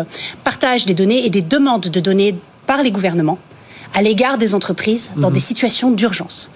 [0.44, 2.34] partage des données et des demandes de données
[2.66, 3.38] par les gouvernements
[3.94, 5.34] à l'égard des entreprises dans mhm.
[5.34, 6.50] des situations d'urgence.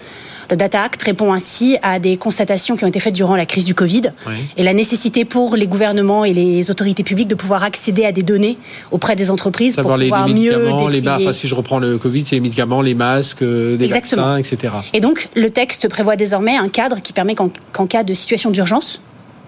[0.49, 3.65] Le Data Act répond ainsi à des constatations qui ont été faites durant la crise
[3.65, 4.11] du Covid
[4.57, 8.23] et la nécessité pour les gouvernements et les autorités publiques de pouvoir accéder à des
[8.23, 8.57] données
[8.89, 12.35] auprès des entreprises pour pouvoir les, mieux les enfin, si je reprends le Covid, c'est
[12.35, 14.73] les médicaments, les masques, euh, des vaccins, etc.
[14.93, 19.01] Et donc le texte prévoit désormais un cadre qui permet qu'en cas de situation d'urgence,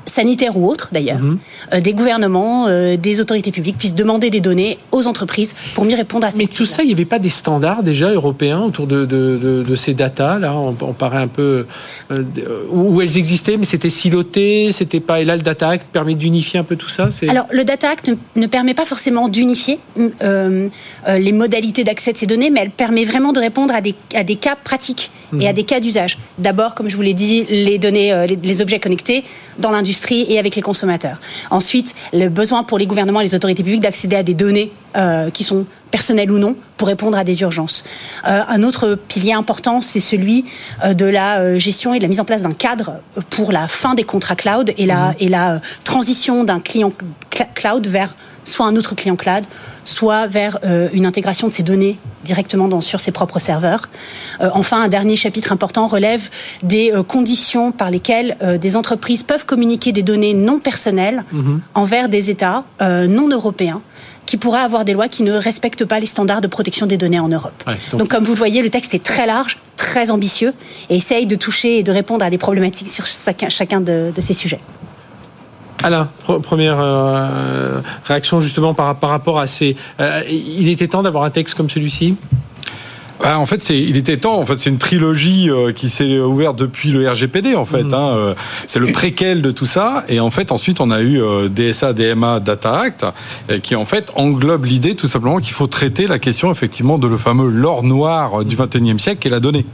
[0.06, 1.38] sanitaires ou autres d'ailleurs, mhm.
[1.74, 5.96] euh, des gouvernements, euh, des autorités publiques puissent demander des données aux entreprises pour mieux
[5.96, 8.88] répondre à ces Mais tout ça, il n'y avait pas des standards déjà européens autour
[8.88, 11.66] de, de, ces datas là on, paraît un peu
[12.12, 12.24] euh,
[12.70, 15.22] où elles existaient, mais c'était siloté, c'était pas.
[15.22, 17.10] Et là, le Data Act permet d'unifier un peu tout ça.
[17.28, 22.50] Alors, le Data Act ne, permet pas forcément d'unifier les modalités d'accès de ces données,
[22.50, 25.56] mais elle permet vraiment de répondre à des, à des cas pratiques et à mhm.
[25.56, 26.18] des cas d'usage.
[26.38, 29.24] D'abord, comme je vous l'ai dit, les données, les objets connectés
[29.58, 31.18] dans l'industrie et avec les consommateurs.
[31.50, 35.30] Ensuite, le besoin pour les gouvernements et les autorités publiques d'accéder à des données euh,
[35.30, 37.84] qui sont personnelles ou non pour répondre à des urgences.
[38.28, 40.46] Euh, un autre pilier important, c'est celui
[40.84, 42.94] euh, de la gestion et de la mise en place d'un cadre
[43.30, 45.16] pour la fin des contrats cloud et la, mmh.
[45.20, 46.92] et la transition d'un client
[47.56, 49.44] cloud vers soit un autre client cloud,
[49.84, 53.90] soit vers euh, une intégration de ces données directement dans, sur ses propres serveurs.
[54.42, 56.30] Euh, enfin, un dernier chapitre important relève
[56.64, 61.62] des euh, conditions par lesquelles des entreprises peuvent communiquer des données non personnelles mhm.
[61.74, 63.82] envers des États non européens
[64.26, 67.20] qui pourraient avoir des lois qui ne respectent pas les standards de protection des données
[67.20, 67.64] en Europe.
[67.94, 68.08] donc...
[68.08, 70.54] comme vous le voyez, le texte est très large, très ambitieux
[70.90, 74.34] et essaye de toucher et de répondre à des problématiques sur chacun, chacun de ces
[74.34, 74.60] sujets.
[75.84, 76.10] Alain,
[76.44, 79.76] première euh, réaction justement par, rapport à ces.
[80.00, 82.16] Euh, il était temps d'avoir un texte comme celui-ci?
[83.22, 84.40] Bah, en fait, c'est, il était temps.
[84.40, 87.56] En fait, c'est une trilogie euh, qui s'est ouverte depuis le RGPD.
[87.56, 87.94] En fait, mmh.
[87.94, 88.36] hein,
[88.68, 90.04] c'est le préquel de tout ça.
[90.08, 93.06] Et en fait, ensuite, on a eu DSA, DMA, Data Act,
[93.62, 97.18] qui en fait englobe l'idée tout simplement qu'il faut traiter la question effectivement de le
[97.18, 99.66] fameux l'or noir du 21e siècle, qui est la donnée.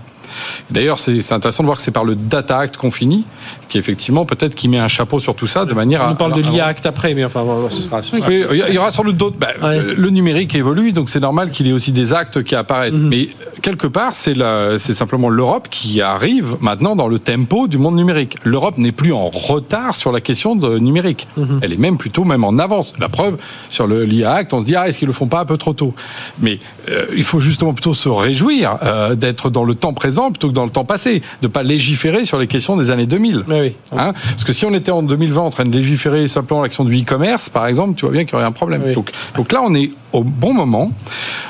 [0.69, 3.25] D'ailleurs, c'est intéressant de voir que c'est par le Data Act qu'on finit,
[3.69, 6.11] qui effectivement peut-être qui met un chapeau sur tout ça de manière à.
[6.11, 8.01] On parle de l'IA Act après, mais enfin, ce sera.
[8.29, 9.37] il y aura sans doute d'autres.
[9.37, 12.95] Bah, le numérique évolue, donc c'est normal qu'il y ait aussi des actes qui apparaissent.
[12.95, 13.09] Mhm.
[13.09, 13.29] Mais
[13.61, 18.37] quelque part, c'est simplement l'Europe qui arrive maintenant dans le tempo du monde numérique.
[18.43, 21.27] L'Europe n'est plus en retard sur la question de numérique.
[21.37, 21.59] Mhm.
[21.61, 22.93] Elle est même plutôt même en avance.
[22.99, 23.37] La preuve,
[23.69, 25.57] sur le l'IA Act, on se dit, ah, est-ce qu'ils le font pas un peu
[25.57, 25.93] trop tôt?
[26.39, 26.59] Mais
[26.89, 30.53] euh, il faut justement plutôt se réjouir euh, d'être dans le temps présent plutôt que
[30.53, 33.45] dans le temps passé, de pas légiférer sur les questions des années 2000.
[33.47, 36.83] Oui, hein Parce que si on était en 2020 en train de légiférer simplement l'action
[36.83, 38.93] du e-commerce, par exemple, tu vois bien qu'il y aurait un problème.
[38.93, 40.91] Donc, donc là, on est au bon moment,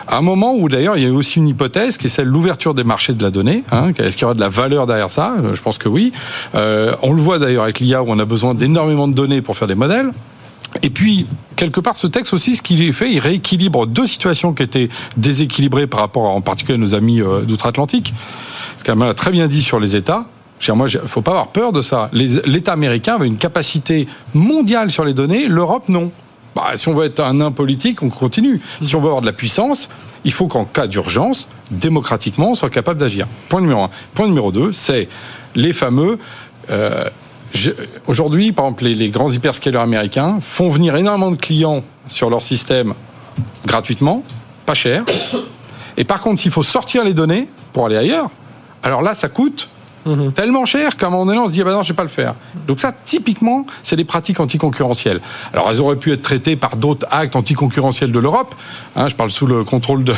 [0.07, 2.31] à un moment où d'ailleurs il y a aussi une hypothèse qui est celle de
[2.31, 3.63] l'ouverture des marchés de la donnée.
[3.71, 5.35] Hein, Est-ce qu'il y aura de la valeur derrière ça?
[5.53, 6.11] Je pense que oui.
[6.55, 9.55] Euh, on le voit d'ailleurs avec l'IA où on a besoin d'énormément de données pour
[9.55, 10.11] faire des modèles.
[10.83, 14.63] Et puis, quelque part, ce texte aussi, ce qu'il fait, il rééquilibre deux situations qui
[14.63, 18.13] étaient déséquilibrées par rapport, en particulier, à nos amis euh, d'outre-Atlantique.
[18.77, 20.25] Ce qu'elle a très bien dit sur les États.
[20.69, 22.09] Moi, il faut pas avoir peur de ça.
[22.13, 26.11] L'État américain avait une capacité mondiale sur les données, l'Europe non.
[26.55, 28.59] Bah, si on veut être un nain politique, on continue.
[28.81, 29.89] Si on veut avoir de la puissance,
[30.23, 33.27] il faut qu'en cas d'urgence, démocratiquement, on soit capable d'agir.
[33.49, 33.89] Point numéro un.
[34.15, 35.07] Point numéro deux, c'est
[35.55, 36.17] les fameux.
[36.69, 37.05] Euh,
[38.07, 42.43] Aujourd'hui, par exemple, les, les grands hyperscalers américains font venir énormément de clients sur leur
[42.43, 42.93] système
[43.65, 44.23] gratuitement,
[44.65, 45.03] pas cher.
[45.95, 48.29] Et par contre, s'il faut sortir les données pour aller ailleurs,
[48.83, 49.67] alors là, ça coûte
[50.05, 50.31] mhm.
[50.33, 52.03] tellement cher qu'à un moment donné, on se dit, ah ben non, je vais pas
[52.03, 52.35] le faire.
[52.67, 55.21] Donc ça, typiquement, c'est des pratiques anticoncurrentielles.
[55.53, 58.55] Alors, elles auraient pu être traitées par d'autres actes anticoncurrentiels de l'Europe.
[58.95, 60.13] Hein, je parle sous le contrôle de...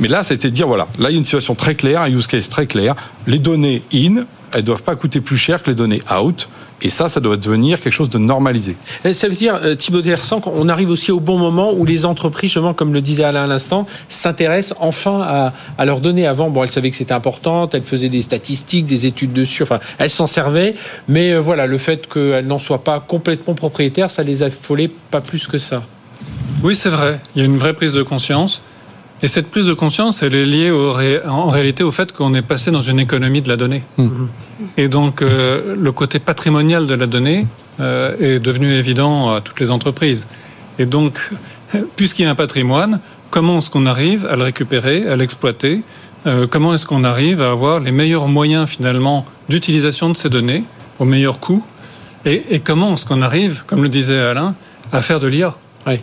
[0.00, 2.10] Mais là, c'était de dire, voilà, là, il y a une situation très claire, un
[2.10, 2.94] use case très clair.
[3.26, 6.48] Les données in, elles doivent pas coûter plus cher que les données out.
[6.82, 8.76] Et ça, ça doit devenir quelque chose de normalisé.
[9.12, 12.50] ça veut dire, euh, Thibaut Dersan, qu'on arrive aussi au bon moment où les entreprises,
[12.50, 16.26] justement, comme le disait Alain à l'instant, s'intéressent enfin à, à, leurs données.
[16.26, 19.80] Avant, bon, elles savaient que c'était important, elles faisaient des statistiques, des études dessus, enfin,
[19.98, 20.74] elles s'en servaient.
[21.08, 25.20] Mais euh, voilà, le fait qu'elles n'en soient pas complètement propriétaires, ça les affolait pas
[25.20, 25.82] plus que ça.
[26.62, 27.20] Oui, c'est vrai.
[27.34, 28.60] Il y a une vraie prise de conscience.
[29.22, 32.70] Et cette prise de conscience, elle est liée en réalité au fait qu'on est passé
[32.70, 33.82] dans une économie de la donnée.
[33.98, 34.08] Mmh.
[34.76, 37.46] Et donc, euh, le côté patrimonial de la donnée
[37.80, 40.26] euh, est devenu évident à toutes les entreprises.
[40.78, 41.18] Et donc,
[41.96, 43.00] puisqu'il y a un patrimoine,
[43.30, 45.82] comment est-ce qu'on arrive à le récupérer, à l'exploiter
[46.26, 50.64] euh, Comment est-ce qu'on arrive à avoir les meilleurs moyens finalement d'utilisation de ces données
[50.98, 51.62] au meilleur coût
[52.24, 54.54] et, et, comment est-ce qu'on arrive, comme le disait Alain,
[54.92, 55.54] à faire de l'IA
[55.86, 56.00] oui.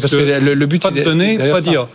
[0.00, 1.86] Parce, que, le, but, c'est de donner, pas dire.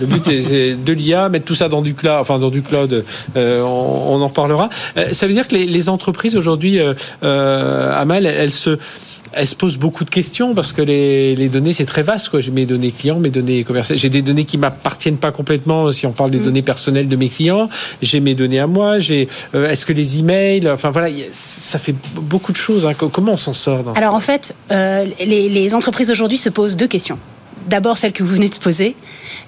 [0.00, 3.04] Le but est de l'IA, mettre tout ça dans du cloud, enfin dans du cloud,
[3.36, 4.68] euh, on, en reparlera.
[4.96, 6.80] Euh, ça veut dire que les, entreprises aujourd'hui,
[7.22, 8.78] euh, Amal, elles, se
[9.32, 12.40] elles se posent beaucoup de questions parce que les, données c'est très vaste.
[12.40, 13.98] J'ai mes données clients, mes données commerciales.
[13.98, 16.44] J'ai des données qui m'appartiennent pas complètement si on parle des mm.
[16.44, 17.68] données personnelles de mes clients.
[18.02, 18.98] J'ai mes données à moi.
[18.98, 22.86] J'ai est-ce que les emails, enfin voilà, ça fait beaucoup de choses.
[22.86, 22.92] Hein.
[22.94, 27.18] Comment on s'en sort Alors en fait, les entreprises aujourd'hui se posent deux questions
[27.66, 28.94] d'abord celle que vous venez de poser.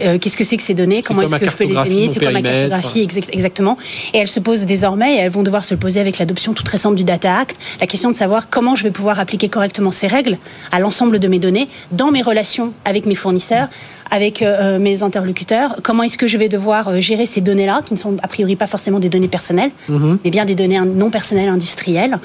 [0.00, 2.20] Euh, qu'est-ce que c'est que ces données Comment est-ce que je peux les gérer C'est
[2.20, 3.78] quoi ma cartographie exactement
[4.14, 6.94] Et elles se posent désormais, et elles vont devoir se poser avec l'adoption toute récente
[6.94, 10.38] du Data Act, la question de savoir comment je vais pouvoir appliquer correctement ces règles
[10.70, 13.68] à l'ensemble de mes données dans mes relations avec mes fournisseurs,
[14.12, 15.76] avec euh, mes interlocuteurs.
[15.82, 18.56] Comment est-ce que je vais devoir euh, gérer ces données-là, qui ne sont a priori
[18.56, 20.18] pas forcément des données personnelles, mhm.
[20.22, 22.18] mais bien des données non personnelles industrielles.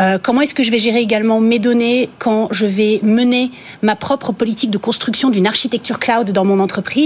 [0.00, 3.52] Euh, comment est-ce que je vais gérer également mes données quand je vais mener
[3.82, 6.97] ma propre politique de construction d'une architecture cloud dans mon entreprise?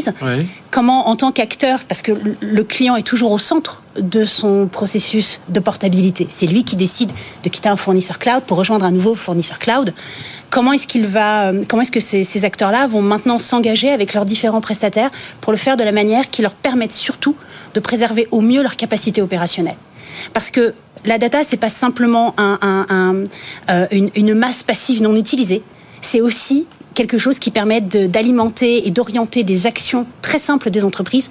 [0.70, 5.40] Comment, en tant qu'acteur, parce que le client est toujours au centre de son processus
[5.48, 6.26] de portabilité.
[6.30, 7.10] C'est lui qui décide
[7.44, 9.92] de quitter un fournisseur cloud pour rejoindre un nouveau fournisseur cloud.
[10.48, 14.14] Comment est-ce qu'il va, euh, comment est-ce que ces, ces acteurs-là vont maintenant s'engager avec
[14.14, 15.10] leurs différents prestataires
[15.42, 17.36] pour le faire de la manière qui leur permette surtout
[17.74, 19.76] de préserver au mieux leur capacité opérationnelle?
[20.32, 20.74] Parce que
[21.04, 23.24] la data, c'est pas simplement un, un,
[23.70, 25.62] euh, une, une masse passive non utilisée.
[26.00, 31.30] C'est aussi quelque chose qui permet d'alimenter et d'orienter des actions très simples des entreprises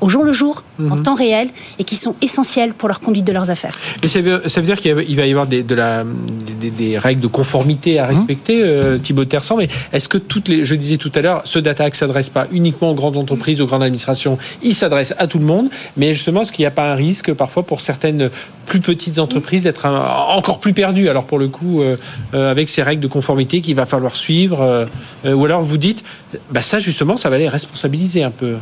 [0.00, 1.02] au jour le jour, en mhm.
[1.02, 1.48] temps réel,
[1.78, 3.78] et qui sont essentiels pour leur conduite de leurs affaires.
[4.02, 7.20] Mais ça veut, ça veut dire qu'il va y avoir des, de la, des, règles
[7.20, 8.16] de conformité à mhm.
[8.16, 11.58] respecter, euh, Thibaut Tersan, mais est-ce que toutes les, je disais tout à l'heure, ce
[11.58, 15.38] data ne s'adresse pas uniquement aux grandes entreprises, aux grandes administrations, il s'adresse à tout
[15.38, 18.30] le monde, mais justement, est-ce qu'il n'y a pas un risque parfois pour certaines
[18.66, 21.96] plus petites entreprises d'être encore plus perdues, alors pour le coup, euh,
[22.34, 24.86] euh, avec ces règles de conformité qu'il va falloir suivre,
[25.24, 26.04] ou alors vous dites,
[26.50, 28.56] bah ça justement, ça va les responsabiliser un peu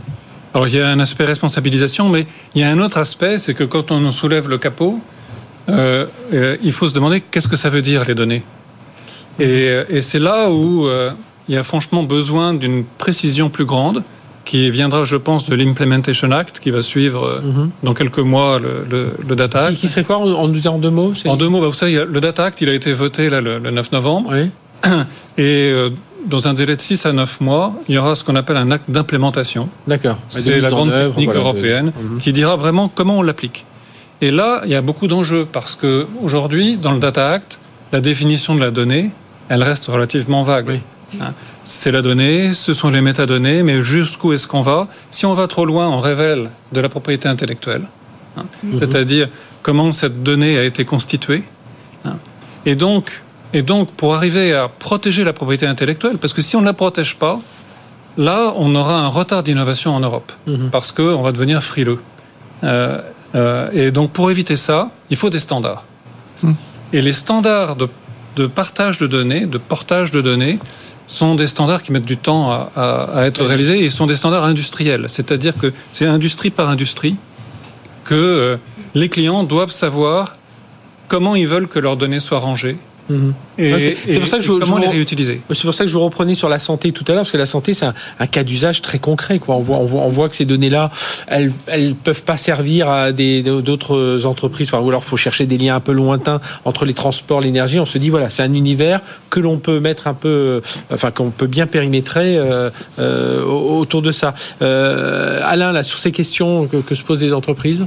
[0.59, 3.55] alors il y a un aspect responsabilisation, mais il y a un autre aspect, c'est
[3.55, 4.99] que quand on soulève le capot,
[5.69, 8.43] euh, euh, il faut se demander qu'est-ce que ça veut dire les données.
[9.39, 10.89] Et, euh, c'est là où
[11.49, 14.03] il y a franchement besoin d'une précision plus grande,
[14.45, 17.71] qui viendra, je pense, de l'Implementation Act, qui va suivre mhm.
[17.85, 19.77] dans quelques mois le, le, Data Act.
[19.77, 22.47] Qui, serait quoi en, en deux mots En deux mots, bah, vous savez, le Data
[22.47, 24.33] Act, il a été voté là, le, 9 novembre.
[24.33, 24.51] Oui.
[25.39, 25.73] Et
[26.27, 28.71] dans un délai de 6 à 9 mois, il y aura ce qu'on appelle un
[28.71, 29.69] acte d'implémentation.
[29.87, 30.19] D'accord.
[30.29, 32.19] C'est la grande technique européenne mhm.
[32.19, 33.65] qui dira vraiment comment on l'applique.
[34.21, 37.61] Et là, il y a beaucoup d'enjeux parce que aujourd'hui, dans le Data Act,
[37.93, 39.11] la définition de la donnée,
[39.49, 40.81] elle reste relativement vague.
[41.21, 41.33] Hein.
[41.63, 44.89] C'est la donnée, ce sont les métadonnées, mais jusqu'où est-ce qu'on va?
[45.11, 47.85] Si on va trop loin, on révèle de la propriété intellectuelle,
[48.37, 48.45] hein.
[48.63, 48.79] mhm.
[48.79, 49.29] c'est-à-dire
[49.63, 51.45] comment cette donnée a été constituée.
[52.05, 52.17] Hein.
[52.67, 53.23] Et donc,
[53.53, 56.75] et donc, pour arriver à protéger la propriété intellectuelle, parce que si on ne la
[56.75, 57.41] protège pas,
[58.17, 60.71] là, on aura un retard d'innovation en Europe, mhm.
[60.71, 62.01] parce qu'on va devenir frileux.
[62.65, 62.99] Euh,
[63.35, 65.85] euh, et donc, pour éviter ça, il faut des standards.
[66.43, 66.55] Mhm.
[66.93, 70.59] Et les standards de, partage de données, de portage de données,
[71.07, 75.07] sont des standards qui mettent du temps à, être réalisés et sont des standards industriels.
[75.09, 77.17] C'est-à-dire que c'est industrie par industrie
[78.05, 78.57] que euh,
[78.95, 80.35] les clients doivent savoir
[81.09, 82.77] comment ils veulent que leurs données soient rangées,
[83.09, 83.33] Mhm.
[83.57, 86.35] c'est pour ça que je, comment les réutiliser C'est pour ça que je vous reprenais
[86.35, 88.99] sur la santé tout à l'heure, parce que la santé c'est un, cas d'usage très
[88.99, 89.39] concret.
[89.39, 89.57] Quoi.
[89.57, 90.91] On voit, on voit, on voit que ces données-là,
[91.27, 94.69] elles, elles peuvent pas servir à d'autres entreprises.
[94.69, 97.81] Enfin, ou alors faut chercher des liens un peu lointains entre les transports, l'énergie.
[97.81, 99.01] On se dit voilà, c'est un univers
[99.31, 104.13] que l'on peut mettre un peu, enfin qu'on peut bien périmétrer euh, euh, autour de
[104.13, 104.35] ça.
[104.63, 107.87] Euh, Alain, là, sur ces questions que, que se posent les entreprises?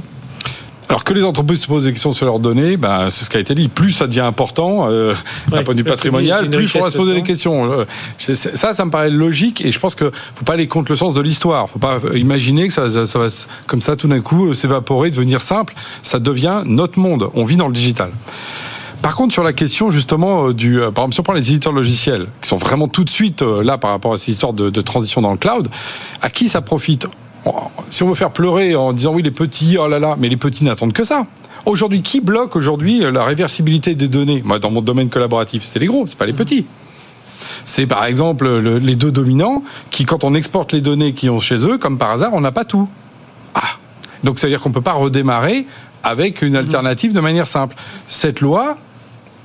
[0.88, 3.36] Alors que les entreprises se posent des questions sur leurs données, ben, c'est ce qui
[3.36, 3.68] a été dit.
[3.68, 5.14] Plus ça devient important euh,
[5.48, 7.72] d'un point de vue patrimonial, plus il faudra se poser des questions.
[7.72, 10.90] Euh, ça, ça me paraît logique et je pense qu'il ne faut pas aller contre
[10.92, 11.62] le sens de l'histoire.
[11.62, 13.28] Il ne faut pas imaginer que ça, va
[13.66, 15.74] comme ça tout d'un coup euh, s'évaporer, devenir simple.
[16.02, 17.30] Ça devient notre monde.
[17.34, 18.10] On vit dans le digital.
[19.00, 22.26] Par contre, sur la question justement du, par exemple, si on prend les éditeurs logiciels,
[22.40, 25.20] qui sont vraiment tout de suite là par rapport à cette histoire de, de transition
[25.20, 25.68] dans le cloud,
[26.20, 27.08] à qui ça profite
[27.90, 30.36] si on veut faire pleurer en disant oui les petits, oh là là, mais les
[30.36, 31.26] petits n'attendent que ça.
[31.64, 34.42] Aujourd'hui, qui bloque aujourd'hui la réversibilité des données?
[34.44, 36.66] Moi, dans mon domaine collaboratif, c'est les gros, c'est pas les petits.
[37.64, 41.66] C'est par exemple les deux dominants qui, quand on exporte les données qui ont chez
[41.66, 42.88] eux, comme par hasard, on n'a pas tout.
[43.54, 43.60] Ah,
[44.24, 45.66] donc ça veut dire qu'on peut pas redémarrer
[46.02, 47.76] avec une alternative de manière simple.
[48.08, 48.78] Cette loi,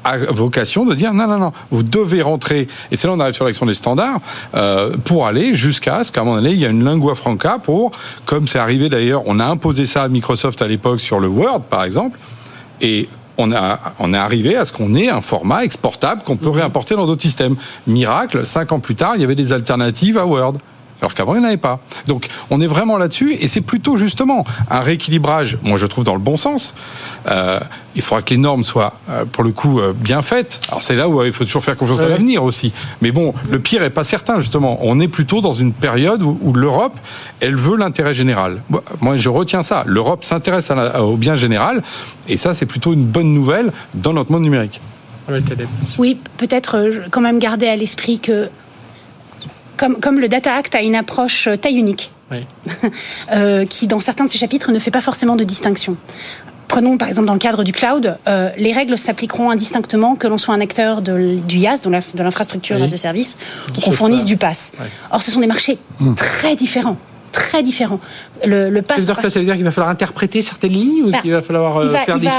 [0.08, 3.34] a vocation de dire non, non, non, vous devez rentrer, et c'est là on arrive
[3.34, 4.20] sur l'action des standards,
[4.56, 7.60] euh, pour aller jusqu'à ce qu'à un moment donné, il y a une lingua franca
[7.62, 7.92] pour,
[8.26, 11.62] comme c'est arrivé d'ailleurs, on a imposé ça à Microsoft à l'époque sur le Word,
[11.70, 12.18] par exemple,
[12.82, 16.50] et on, a, on est arrivé à ce qu'on ait un format exportable qu'on peut
[16.50, 16.56] mhm.
[16.56, 17.56] réimporter dans d'autres systèmes.
[17.86, 20.56] Miracle, cinq ans plus tard, il y avait des alternatives à Word
[21.02, 21.80] alors qu'avant il n'y en avait pas.
[22.08, 26.14] Donc on est vraiment là-dessus et c'est plutôt justement un rééquilibrage, moi je trouve dans
[26.14, 26.74] le bon sens.
[27.30, 27.60] Euh,
[27.96, 30.60] il faudra que les normes soient euh, pour le coup euh, bien faites.
[30.70, 32.74] Alors c'est là où il faut toujours faire confiance à l'avenir aussi.
[33.02, 34.80] Mais bon, le pire est pas certain justement.
[34.82, 36.98] On est plutôt dans une période où, l'Europe,
[37.40, 38.62] elle veut l'intérêt général.
[39.02, 39.84] Moi je retiens ça.
[39.86, 41.84] L'Europe s'intéresse au bien général
[42.28, 44.82] et ça c'est plutôt une bonne nouvelle dans notre monde numérique.
[45.98, 48.50] Oui, peut-être quand même garder à l'esprit que
[49.78, 52.12] comme, comme le Data Act a une approche taille unique.
[53.32, 55.96] euh, qui, dans certains de ses chapitres, ne fait pas forcément de distinction.
[56.68, 60.38] Prenons par exemple dans le cadre du cloud, euh, les règles s'appliqueront indistinctement que l'on
[60.38, 62.84] soit un acteur de, du IaaS, de l'infrastructure oui.
[62.84, 63.38] as a service,
[63.78, 64.74] ou qu'on fournisse du pass.
[65.12, 66.16] Or, ce sont des marchés mmh.
[66.16, 66.98] très différents
[67.38, 68.00] très différents.
[68.44, 68.98] Le, le pass.
[68.98, 71.44] C'est-à-dire que ça veut dire qu'il va falloir interpréter certaines lignes ou bah, qu'il va
[71.44, 72.30] falloir euh, va, faire des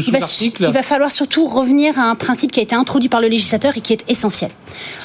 [0.00, 3.20] sous-articles il, il va falloir surtout revenir à un principe qui a été introduit par
[3.20, 4.50] le législateur et qui est essentiel.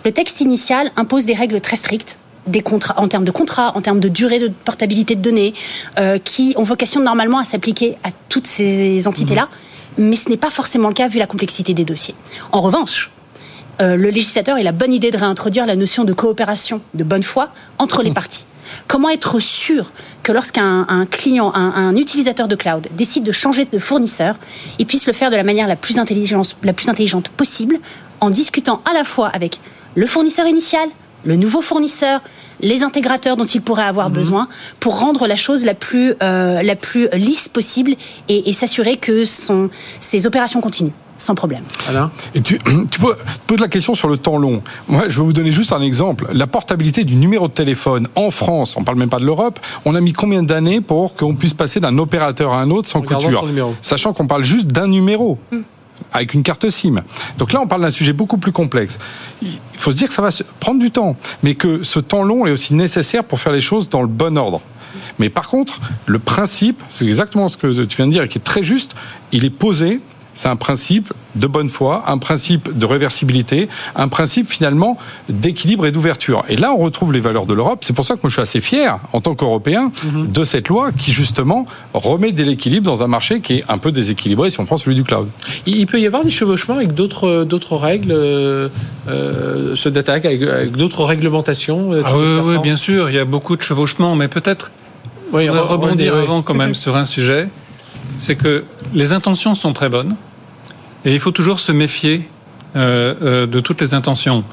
[0.05, 3.81] Le texte initial impose des règles très strictes des contrats, en termes de contrats, en
[3.81, 5.53] termes de durée de portabilité de données,
[5.97, 10.03] euh, qui ont vocation normalement à s'appliquer à toutes ces entités-là, mmh.
[10.03, 12.15] mais ce n'est pas forcément le cas vu la complexité des dossiers.
[12.51, 13.12] En revanche,
[13.81, 17.23] euh, le législateur a la bonne idée de réintroduire la notion de coopération de bonne
[17.23, 17.49] foi
[17.79, 18.45] entre les parties.
[18.87, 23.65] Comment être sûr que lorsqu'un un client, un, un, utilisateur de cloud décide de changer
[23.65, 24.35] de fournisseur,
[24.79, 27.79] il puisse le faire de la manière la plus, la plus intelligente possible,
[28.21, 29.59] en discutant à la fois avec
[29.95, 30.87] le fournisseur initial,
[31.25, 32.21] le nouveau fournisseur,
[32.61, 34.13] les intégrateurs dont il pourrait avoir mmh.
[34.13, 34.47] besoin
[34.79, 37.95] pour rendre la chose la plus, euh, la plus lisse possible
[38.29, 39.69] et, et s'assurer que son,
[39.99, 40.93] ces opérations continuent
[41.23, 41.63] sans problème.
[41.87, 42.59] Alain Et tu,
[42.91, 44.61] tu poses la question sur le temps long.
[44.87, 46.27] Moi, je vais vous donner juste un exemple.
[46.33, 49.95] La portabilité du numéro de téléphone en France, on parle même pas de l'Europe, on
[49.95, 53.45] a mis combien d'années pour qu'on puisse passer d'un opérateur à un autre sans couture
[53.81, 55.37] Sachant qu'on parle juste d'un numéro.
[55.51, 55.57] Mmh
[56.11, 57.01] avec une carte SIM.
[57.37, 58.99] Donc là, on parle d'un sujet beaucoup plus complexe.
[59.41, 62.45] Il faut se dire que ça va prendre du temps, mais que ce temps long
[62.45, 64.61] est aussi nécessaire pour faire les choses dans le bon ordre.
[65.19, 68.37] Mais par contre, le principe, c'est exactement ce que tu viens de dire et qui
[68.37, 68.95] est très juste,
[69.31, 69.99] il est posé
[70.33, 74.97] c'est un principe de bonne foi, un principe de réversibilité, un principe finalement
[75.29, 76.43] d'équilibre et d'ouverture.
[76.49, 77.79] Et là, on retrouve les valeurs de l'Europe.
[77.81, 80.31] C'est pour ça que moi, je suis assez fier, en tant qu'Européen, mm -hmm.
[80.31, 83.91] de cette loi qui, justement, remet de l'équilibre dans un marché qui est un peu
[83.91, 85.27] déséquilibré si on prend celui du cloud.
[85.65, 88.69] Il peut y avoir des chevauchements avec d'autres d'autres règles, euh,
[89.83, 93.55] ce data avec, avec d'autres réglementations ah oui, oui, bien sûr, il y a beaucoup
[93.59, 94.65] de chevauchements, mais peut-être
[95.33, 96.23] oui, on va rebondir oui.
[96.25, 97.43] avant quand même sur un sujet
[98.17, 98.63] c'est que
[98.93, 100.15] les intentions sont très bonnes
[101.05, 102.29] et il faut toujours se méfier
[102.75, 104.43] euh, euh, de toutes les intentions.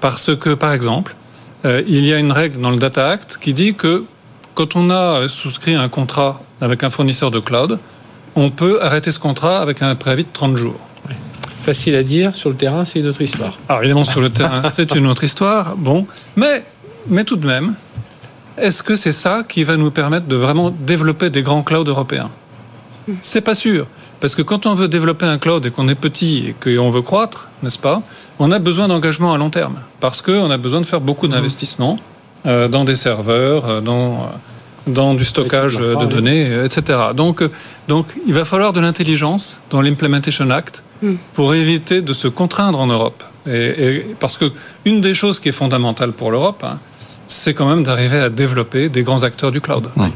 [0.00, 1.16] Parce que, par exemple,
[1.64, 4.04] euh, il y a une règle dans le Data Act qui dit que
[4.54, 7.78] quand on a souscrit un contrat avec un fournisseur de cloud,
[8.34, 10.80] on peut arrêter ce contrat avec un préavis de 30 jours.
[11.08, 11.14] Oui.
[11.62, 13.58] Facile à dire, sur le terrain, c'est une autre histoire.
[13.68, 15.76] Alors évidemment, sur le terrain, c'est une autre histoire.
[15.76, 16.64] Bon, mais,
[17.08, 17.74] mais tout de même,
[18.56, 22.30] est-ce que c'est ça qui va nous permettre de vraiment développer des grands clouds européens?
[23.22, 23.86] C'est pas sûr.
[24.20, 27.02] Parce que quand on veut développer un cloud et qu'on est petit et qu'on veut
[27.02, 28.02] croître, n'est-ce pas,
[28.38, 29.76] on a besoin d'engagement à long terme.
[30.00, 31.98] Parce qu'on a besoin de faire beaucoup d'investissements
[32.46, 34.30] euh, dans des serveurs, euh, dans,
[34.86, 36.98] dans du stockage de données, etc.
[37.14, 37.42] Donc,
[37.88, 40.82] donc il va falloir de l'intelligence dans l'Implementation Act
[41.34, 43.22] pour éviter de se contraindre en Europe.
[43.46, 44.46] Et, et parce que
[44.84, 46.78] une des choses qui est fondamentale pour l'Europe, hein,
[47.26, 49.88] c'est quand même d'arriver à développer des grands acteurs du cloud.
[49.96, 50.08] Oui.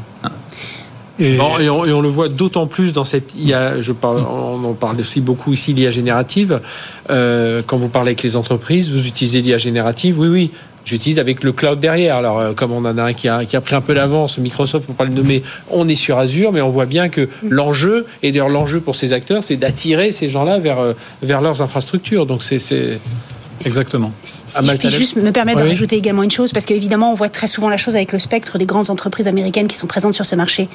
[1.21, 1.37] Et...
[1.39, 5.53] On, le voit d'autant plus dans cette IA, je parle, on en parle aussi beaucoup
[5.53, 6.61] ici, l'IA générative.
[7.09, 10.51] Euh, quand vous parlez avec les entreprises, vous utilisez l'IA générative, oui, oui.
[10.83, 12.15] J'utilise avec le cloud derrière.
[12.15, 14.95] Alors, euh, comme on en a un qui a, pris un peu l'avance, Microsoft, pour
[14.95, 18.49] pas le nommer, on est sur Azure, mais on voit bien que l'enjeu, et d'ailleurs
[18.49, 20.79] l'enjeu pour ces acteurs, c'est d'attirer ces gens-là vers,
[21.21, 22.25] vers leurs infrastructures.
[22.25, 22.57] Donc, c'est
[23.65, 24.11] Exactement.
[24.23, 25.65] Si je puis juste me permettre oui.
[25.65, 28.19] de rajouter également une chose, parce qu'évidemment, on voit très souvent la chose avec le
[28.19, 30.69] spectre des grandes entreprises américaines qui sont présentes sur ce marché.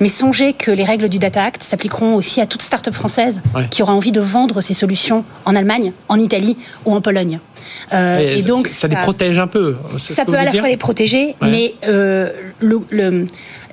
[0.00, 3.62] Mais songez que les règles du Data Act s'appliqueront aussi à toute start-up française oui.
[3.70, 7.40] qui aura envie de vendre ses solutions en Allemagne, en Italie ou en Pologne.
[7.92, 9.76] Euh, et, et, donc, ça, ça, les protège un peu.
[9.98, 11.50] Ça peut à la fois les protéger, ouais.
[11.50, 13.26] mais euh, le, le,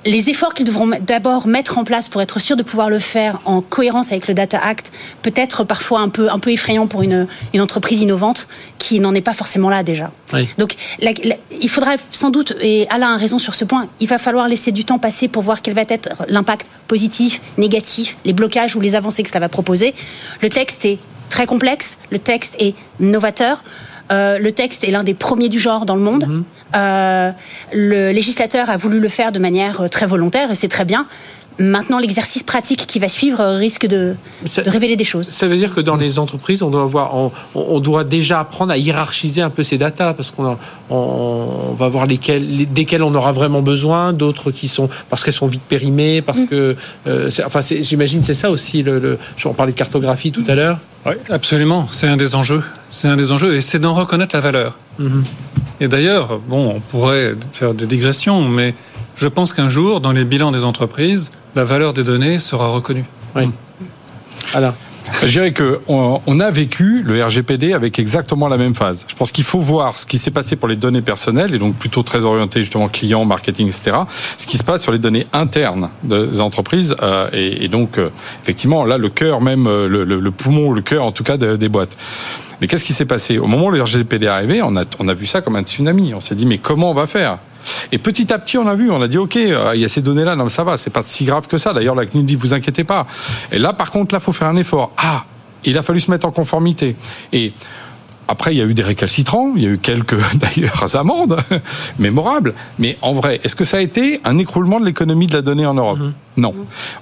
[0.04, 3.40] les efforts qu'ils devront d'abord mettre en place pour être sûrs de pouvoir le faire
[3.44, 7.02] en cohérence avec le Data Act peut être parfois un peu, un peu effrayant pour
[7.02, 10.10] une, une entreprise innovante qui n'en est pas forcément là déjà.
[10.32, 10.48] Oui.
[10.58, 14.08] Donc la, la, il faudra sans doute, et Alain a raison sur ce point, il
[14.08, 18.32] va falloir laisser du temps passer pour voir quel va être l'impact positif, négatif, les
[18.32, 19.94] blocages ou les avancées que cela va proposer.
[20.40, 20.98] Le texte est
[21.30, 23.64] très complexe, le texte est novateur.
[24.12, 26.26] Euh, le texte est l'un des premiers du genre dans le monde.
[26.26, 26.44] Mmh.
[26.74, 27.30] Euh,
[27.72, 31.06] le législateur a voulu le faire de manière très volontaire et c'est très bien.
[31.60, 34.14] Maintenant, l'exercice pratique qui va suivre risque de,
[34.46, 35.28] ça, de, révéler des choses.
[35.28, 38.72] Ça veut dire que dans les entreprises, on doit, avoir, on, on doit déjà apprendre
[38.72, 40.56] à hiérarchiser un peu ces datas parce qu'on
[40.88, 45.34] on va voir lesquelles, les, desquelles on aura vraiment besoin, d'autres qui sont parce qu'elles
[45.34, 46.46] sont vite périmées, parce mmh.
[46.46, 48.82] que, euh, enfin, j'imagine c'est ça aussi.
[48.82, 50.78] Le, le, on parlait de cartographie tout à l'heure.
[51.04, 51.88] Oui, absolument.
[51.90, 52.62] C'est un des enjeux.
[52.88, 54.78] C'est un des enjeux et c'est d'en reconnaître la valeur.
[54.98, 55.20] Mmh.
[55.82, 58.74] Et d'ailleurs, bon, on pourrait faire des digressions, mais
[59.16, 63.04] je pense qu'un jour, dans les bilans des entreprises, la valeur des données sera reconnue.
[63.36, 63.50] Oui.
[64.54, 64.74] Alors.
[65.22, 69.04] Je dirais que on, a vécu le RGPD avec exactement la même phase.
[69.08, 71.74] Je pense qu'il faut voir ce qui s'est passé pour les données personnelles et donc
[71.74, 73.96] plutôt très orienté justement client, marketing, etc.
[74.36, 78.10] Ce qui se passe sur les données internes des entreprises euh, et, donc euh,
[78.42, 81.68] effectivement là le cœur même euh, le, le, poumon, le cœur en tout cas des
[81.68, 81.96] boîtes.
[82.60, 83.38] Mais qu'est-ce qui s'est passé?
[83.38, 85.62] Au moment où le RGPD est arrivé, on a, on a vu ça comme un
[85.62, 86.12] tsunami.
[86.14, 87.38] On s'est dit, mais comment on va faire?
[87.92, 89.88] Et petit à petit, on a vu, on a dit, OK, euh, il y a
[89.88, 91.72] ces données-là, non, ça va, c'est pas si grave que ça.
[91.72, 93.06] D'ailleurs, la CNIL dit, vous inquiétez pas.
[93.52, 94.92] Et là, par contre, là, faut faire un effort.
[94.98, 95.24] Ah,
[95.64, 96.96] il a fallu se mettre en conformité.
[97.32, 97.52] Et
[98.30, 101.36] après, il y a eu des récalcitrants, il y a eu quelques d'ailleurs amendes
[101.98, 102.54] mémorables.
[102.78, 105.66] Mais en vrai, est-ce que ça a été un écroulement de l'économie de la donnée
[105.66, 106.12] en Europe mhm.
[106.36, 106.54] Non.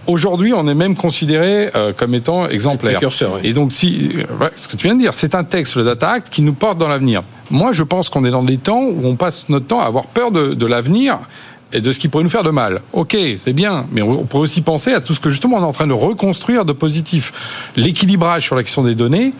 [0.06, 2.98] Aujourd'hui, on est même considéré euh, comme étant exemplaire.
[3.44, 6.12] Et donc, si, euh, ce que tu viens de dire, c'est un texte, le Data
[6.12, 7.22] Act, qui nous porte dans l'avenir.
[7.50, 10.06] Moi, je pense qu'on est dans des temps où on passe notre temps à avoir
[10.06, 11.18] peur de, de l'avenir
[11.74, 12.80] et de ce qui pourrait nous faire de mal.
[12.94, 15.64] Ok, c'est bien, mais on pourrait aussi penser à tout ce que justement on est
[15.64, 17.70] en train de reconstruire de positif.
[17.76, 19.34] L'équilibrage sur l'action des données,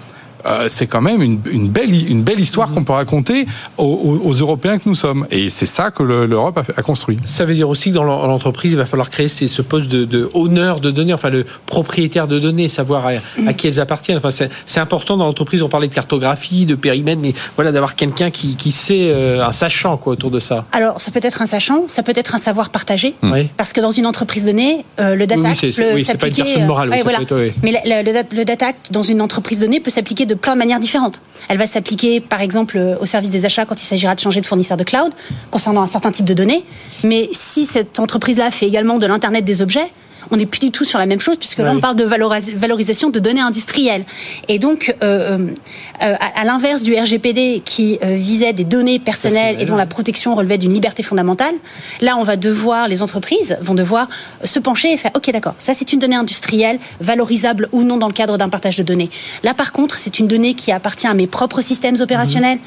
[0.47, 4.89] euh, c'est quand même une, belle, une belle histoire qu'on peut raconter aux, Européens que
[4.89, 5.27] nous sommes.
[5.31, 7.17] Et c'est ça que l'Europe a, construit.
[7.25, 10.29] Ça veut dire aussi que dans l'entreprise, il va falloir créer ce poste de, de
[10.35, 14.19] honneur de données, enfin le propriétaire de données, savoir à, qui elles appartiennent.
[14.19, 15.63] Enfin, c'est important dans l'entreprise.
[15.63, 19.97] On parlait de cartographie, de périmètre, mais voilà, d'avoir quelqu'un qui, sait, euh, un sachant
[19.97, 20.65] quoi, autour de ça.
[20.73, 23.15] Alors, ça peut être un sachant, ça peut être un savoir partagé.
[23.57, 26.67] Parce que dans une entreprise donnée, euh, le data oui, oui, c'est pas une personne
[26.67, 26.91] morale.
[27.63, 31.21] mais le, le, data dans une entreprise donnée peut s'appliquer de plein de manières différentes.
[31.49, 34.47] Elle va s'appliquer, par exemple, au service des achats quand il s'agira de changer de
[34.47, 35.13] fournisseur de cloud,
[35.51, 36.65] concernant un certain type de données.
[37.03, 39.91] Mais si cette entreprise-là fait également de l'Internet des objets,
[40.31, 43.11] on n'est plus du tout sur la même chose puisque là on parle de valorisation
[43.11, 44.05] de données industrielles.
[44.49, 45.49] Et donc, euh,
[46.03, 50.35] euh, à, l'inverse du RGPD qui euh, visait des données personnelles et dont la protection
[50.35, 51.55] relevait d'une liberté fondamentale,
[52.01, 54.09] là on va devoir, les entreprises vont devoir
[54.45, 58.09] se pencher et faire, ok d'accord, ça c'est une donnée industrielle valorisable ou non dans
[58.09, 59.11] le cadre d'un partage de données.
[59.43, 62.59] Là par contre, c'est une donnée qui appartient à mes propres systèmes opérationnels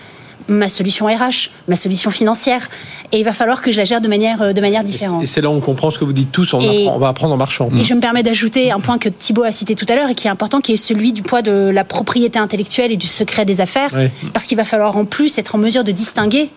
[0.48, 2.70] ma solution RH, ma solution financière,
[3.12, 5.24] et il va falloir que je la gère de manière, euh, de manière différente.
[5.24, 7.38] Et c'est là où on comprend ce que vous dites tous, on, va apprendre en
[7.38, 7.70] marchant.
[7.78, 10.16] Et je me permets d'ajouter un point que Thibault a cité tout à l'heure et
[10.16, 13.46] qui est important, qui est celui du poids de la propriété intellectuelle et du secret
[13.46, 13.92] des affaires,
[14.34, 16.50] parce qu'il va falloir en plus être en mesure de distinguer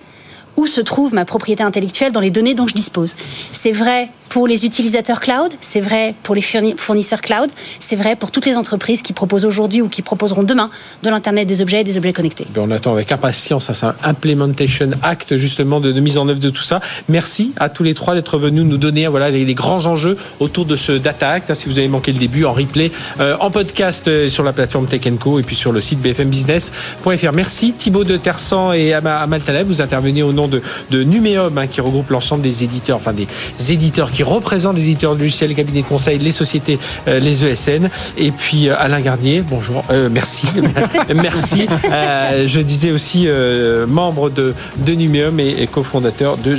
[0.57, 3.17] où se trouve ma propriété intellectuelle dans les données dont je dispose.
[3.53, 6.43] C'est vrai pour les utilisateurs cloud, c'est vrai pour les
[6.77, 10.71] fournisseurs cloud, c'est vrai pour toutes les entreprises qui proposent aujourd'hui ou qui proposeront demain
[11.05, 12.45] de l'Internet des objets et des objets connectés.
[12.53, 16.51] Ben, on attend avec impatience, c'est un Implementation Act justement de, mise en œuvre de
[16.51, 16.81] tout ça.
[17.09, 20.75] Merci à tous les trois d'être venus nous donner voilà, les, grands enjeux autour de
[20.75, 21.51] ce Data Act.
[21.51, 22.91] Hein, si vous avez manqué le début, en replay,
[23.21, 27.33] euh, en podcast euh, sur la plateforme Tech Co et puis sur le site bfmbusiness.fr.
[27.33, 29.69] Merci Thibaut de Tersan et Amal Taleb.
[29.69, 33.27] Vous intervenez au nom de, de Numéum hein, qui regroupe l'ensemble des éditeurs, enfin des
[33.73, 36.79] éditeurs qui représentent les éditeurs de logiciels, les cabinets de conseil, les sociétés,
[37.09, 37.89] euh, les ESN.
[38.19, 40.47] Et puis euh, Alain Garnier, bonjour, euh, merci,
[41.15, 41.67] merci.
[42.47, 43.29] je disais aussi
[43.89, 46.57] membre de, de Numéum et, cofondateur de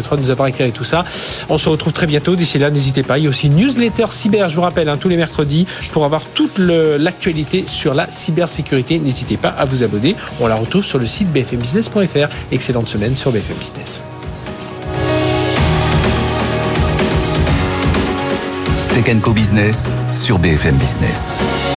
[0.00, 1.04] trois de nous avoir éclairé tout ça.
[1.48, 2.36] On se retrouve très bientôt.
[2.36, 3.18] D'ici là, n'hésitez pas.
[3.18, 6.04] Il y a aussi une newsletter cyber, je vous rappelle, hein, tous les mercredis pour
[6.04, 8.98] avoir toute l'actualité sur la cybersécurité.
[8.98, 10.16] N'hésitez pas à vous abonner.
[10.40, 12.28] On la retrouve sur le site bfmbusiness.fr.
[12.52, 14.00] Excellente sur BFM Business.
[18.94, 21.73] Tech Co Business sur BFM Business.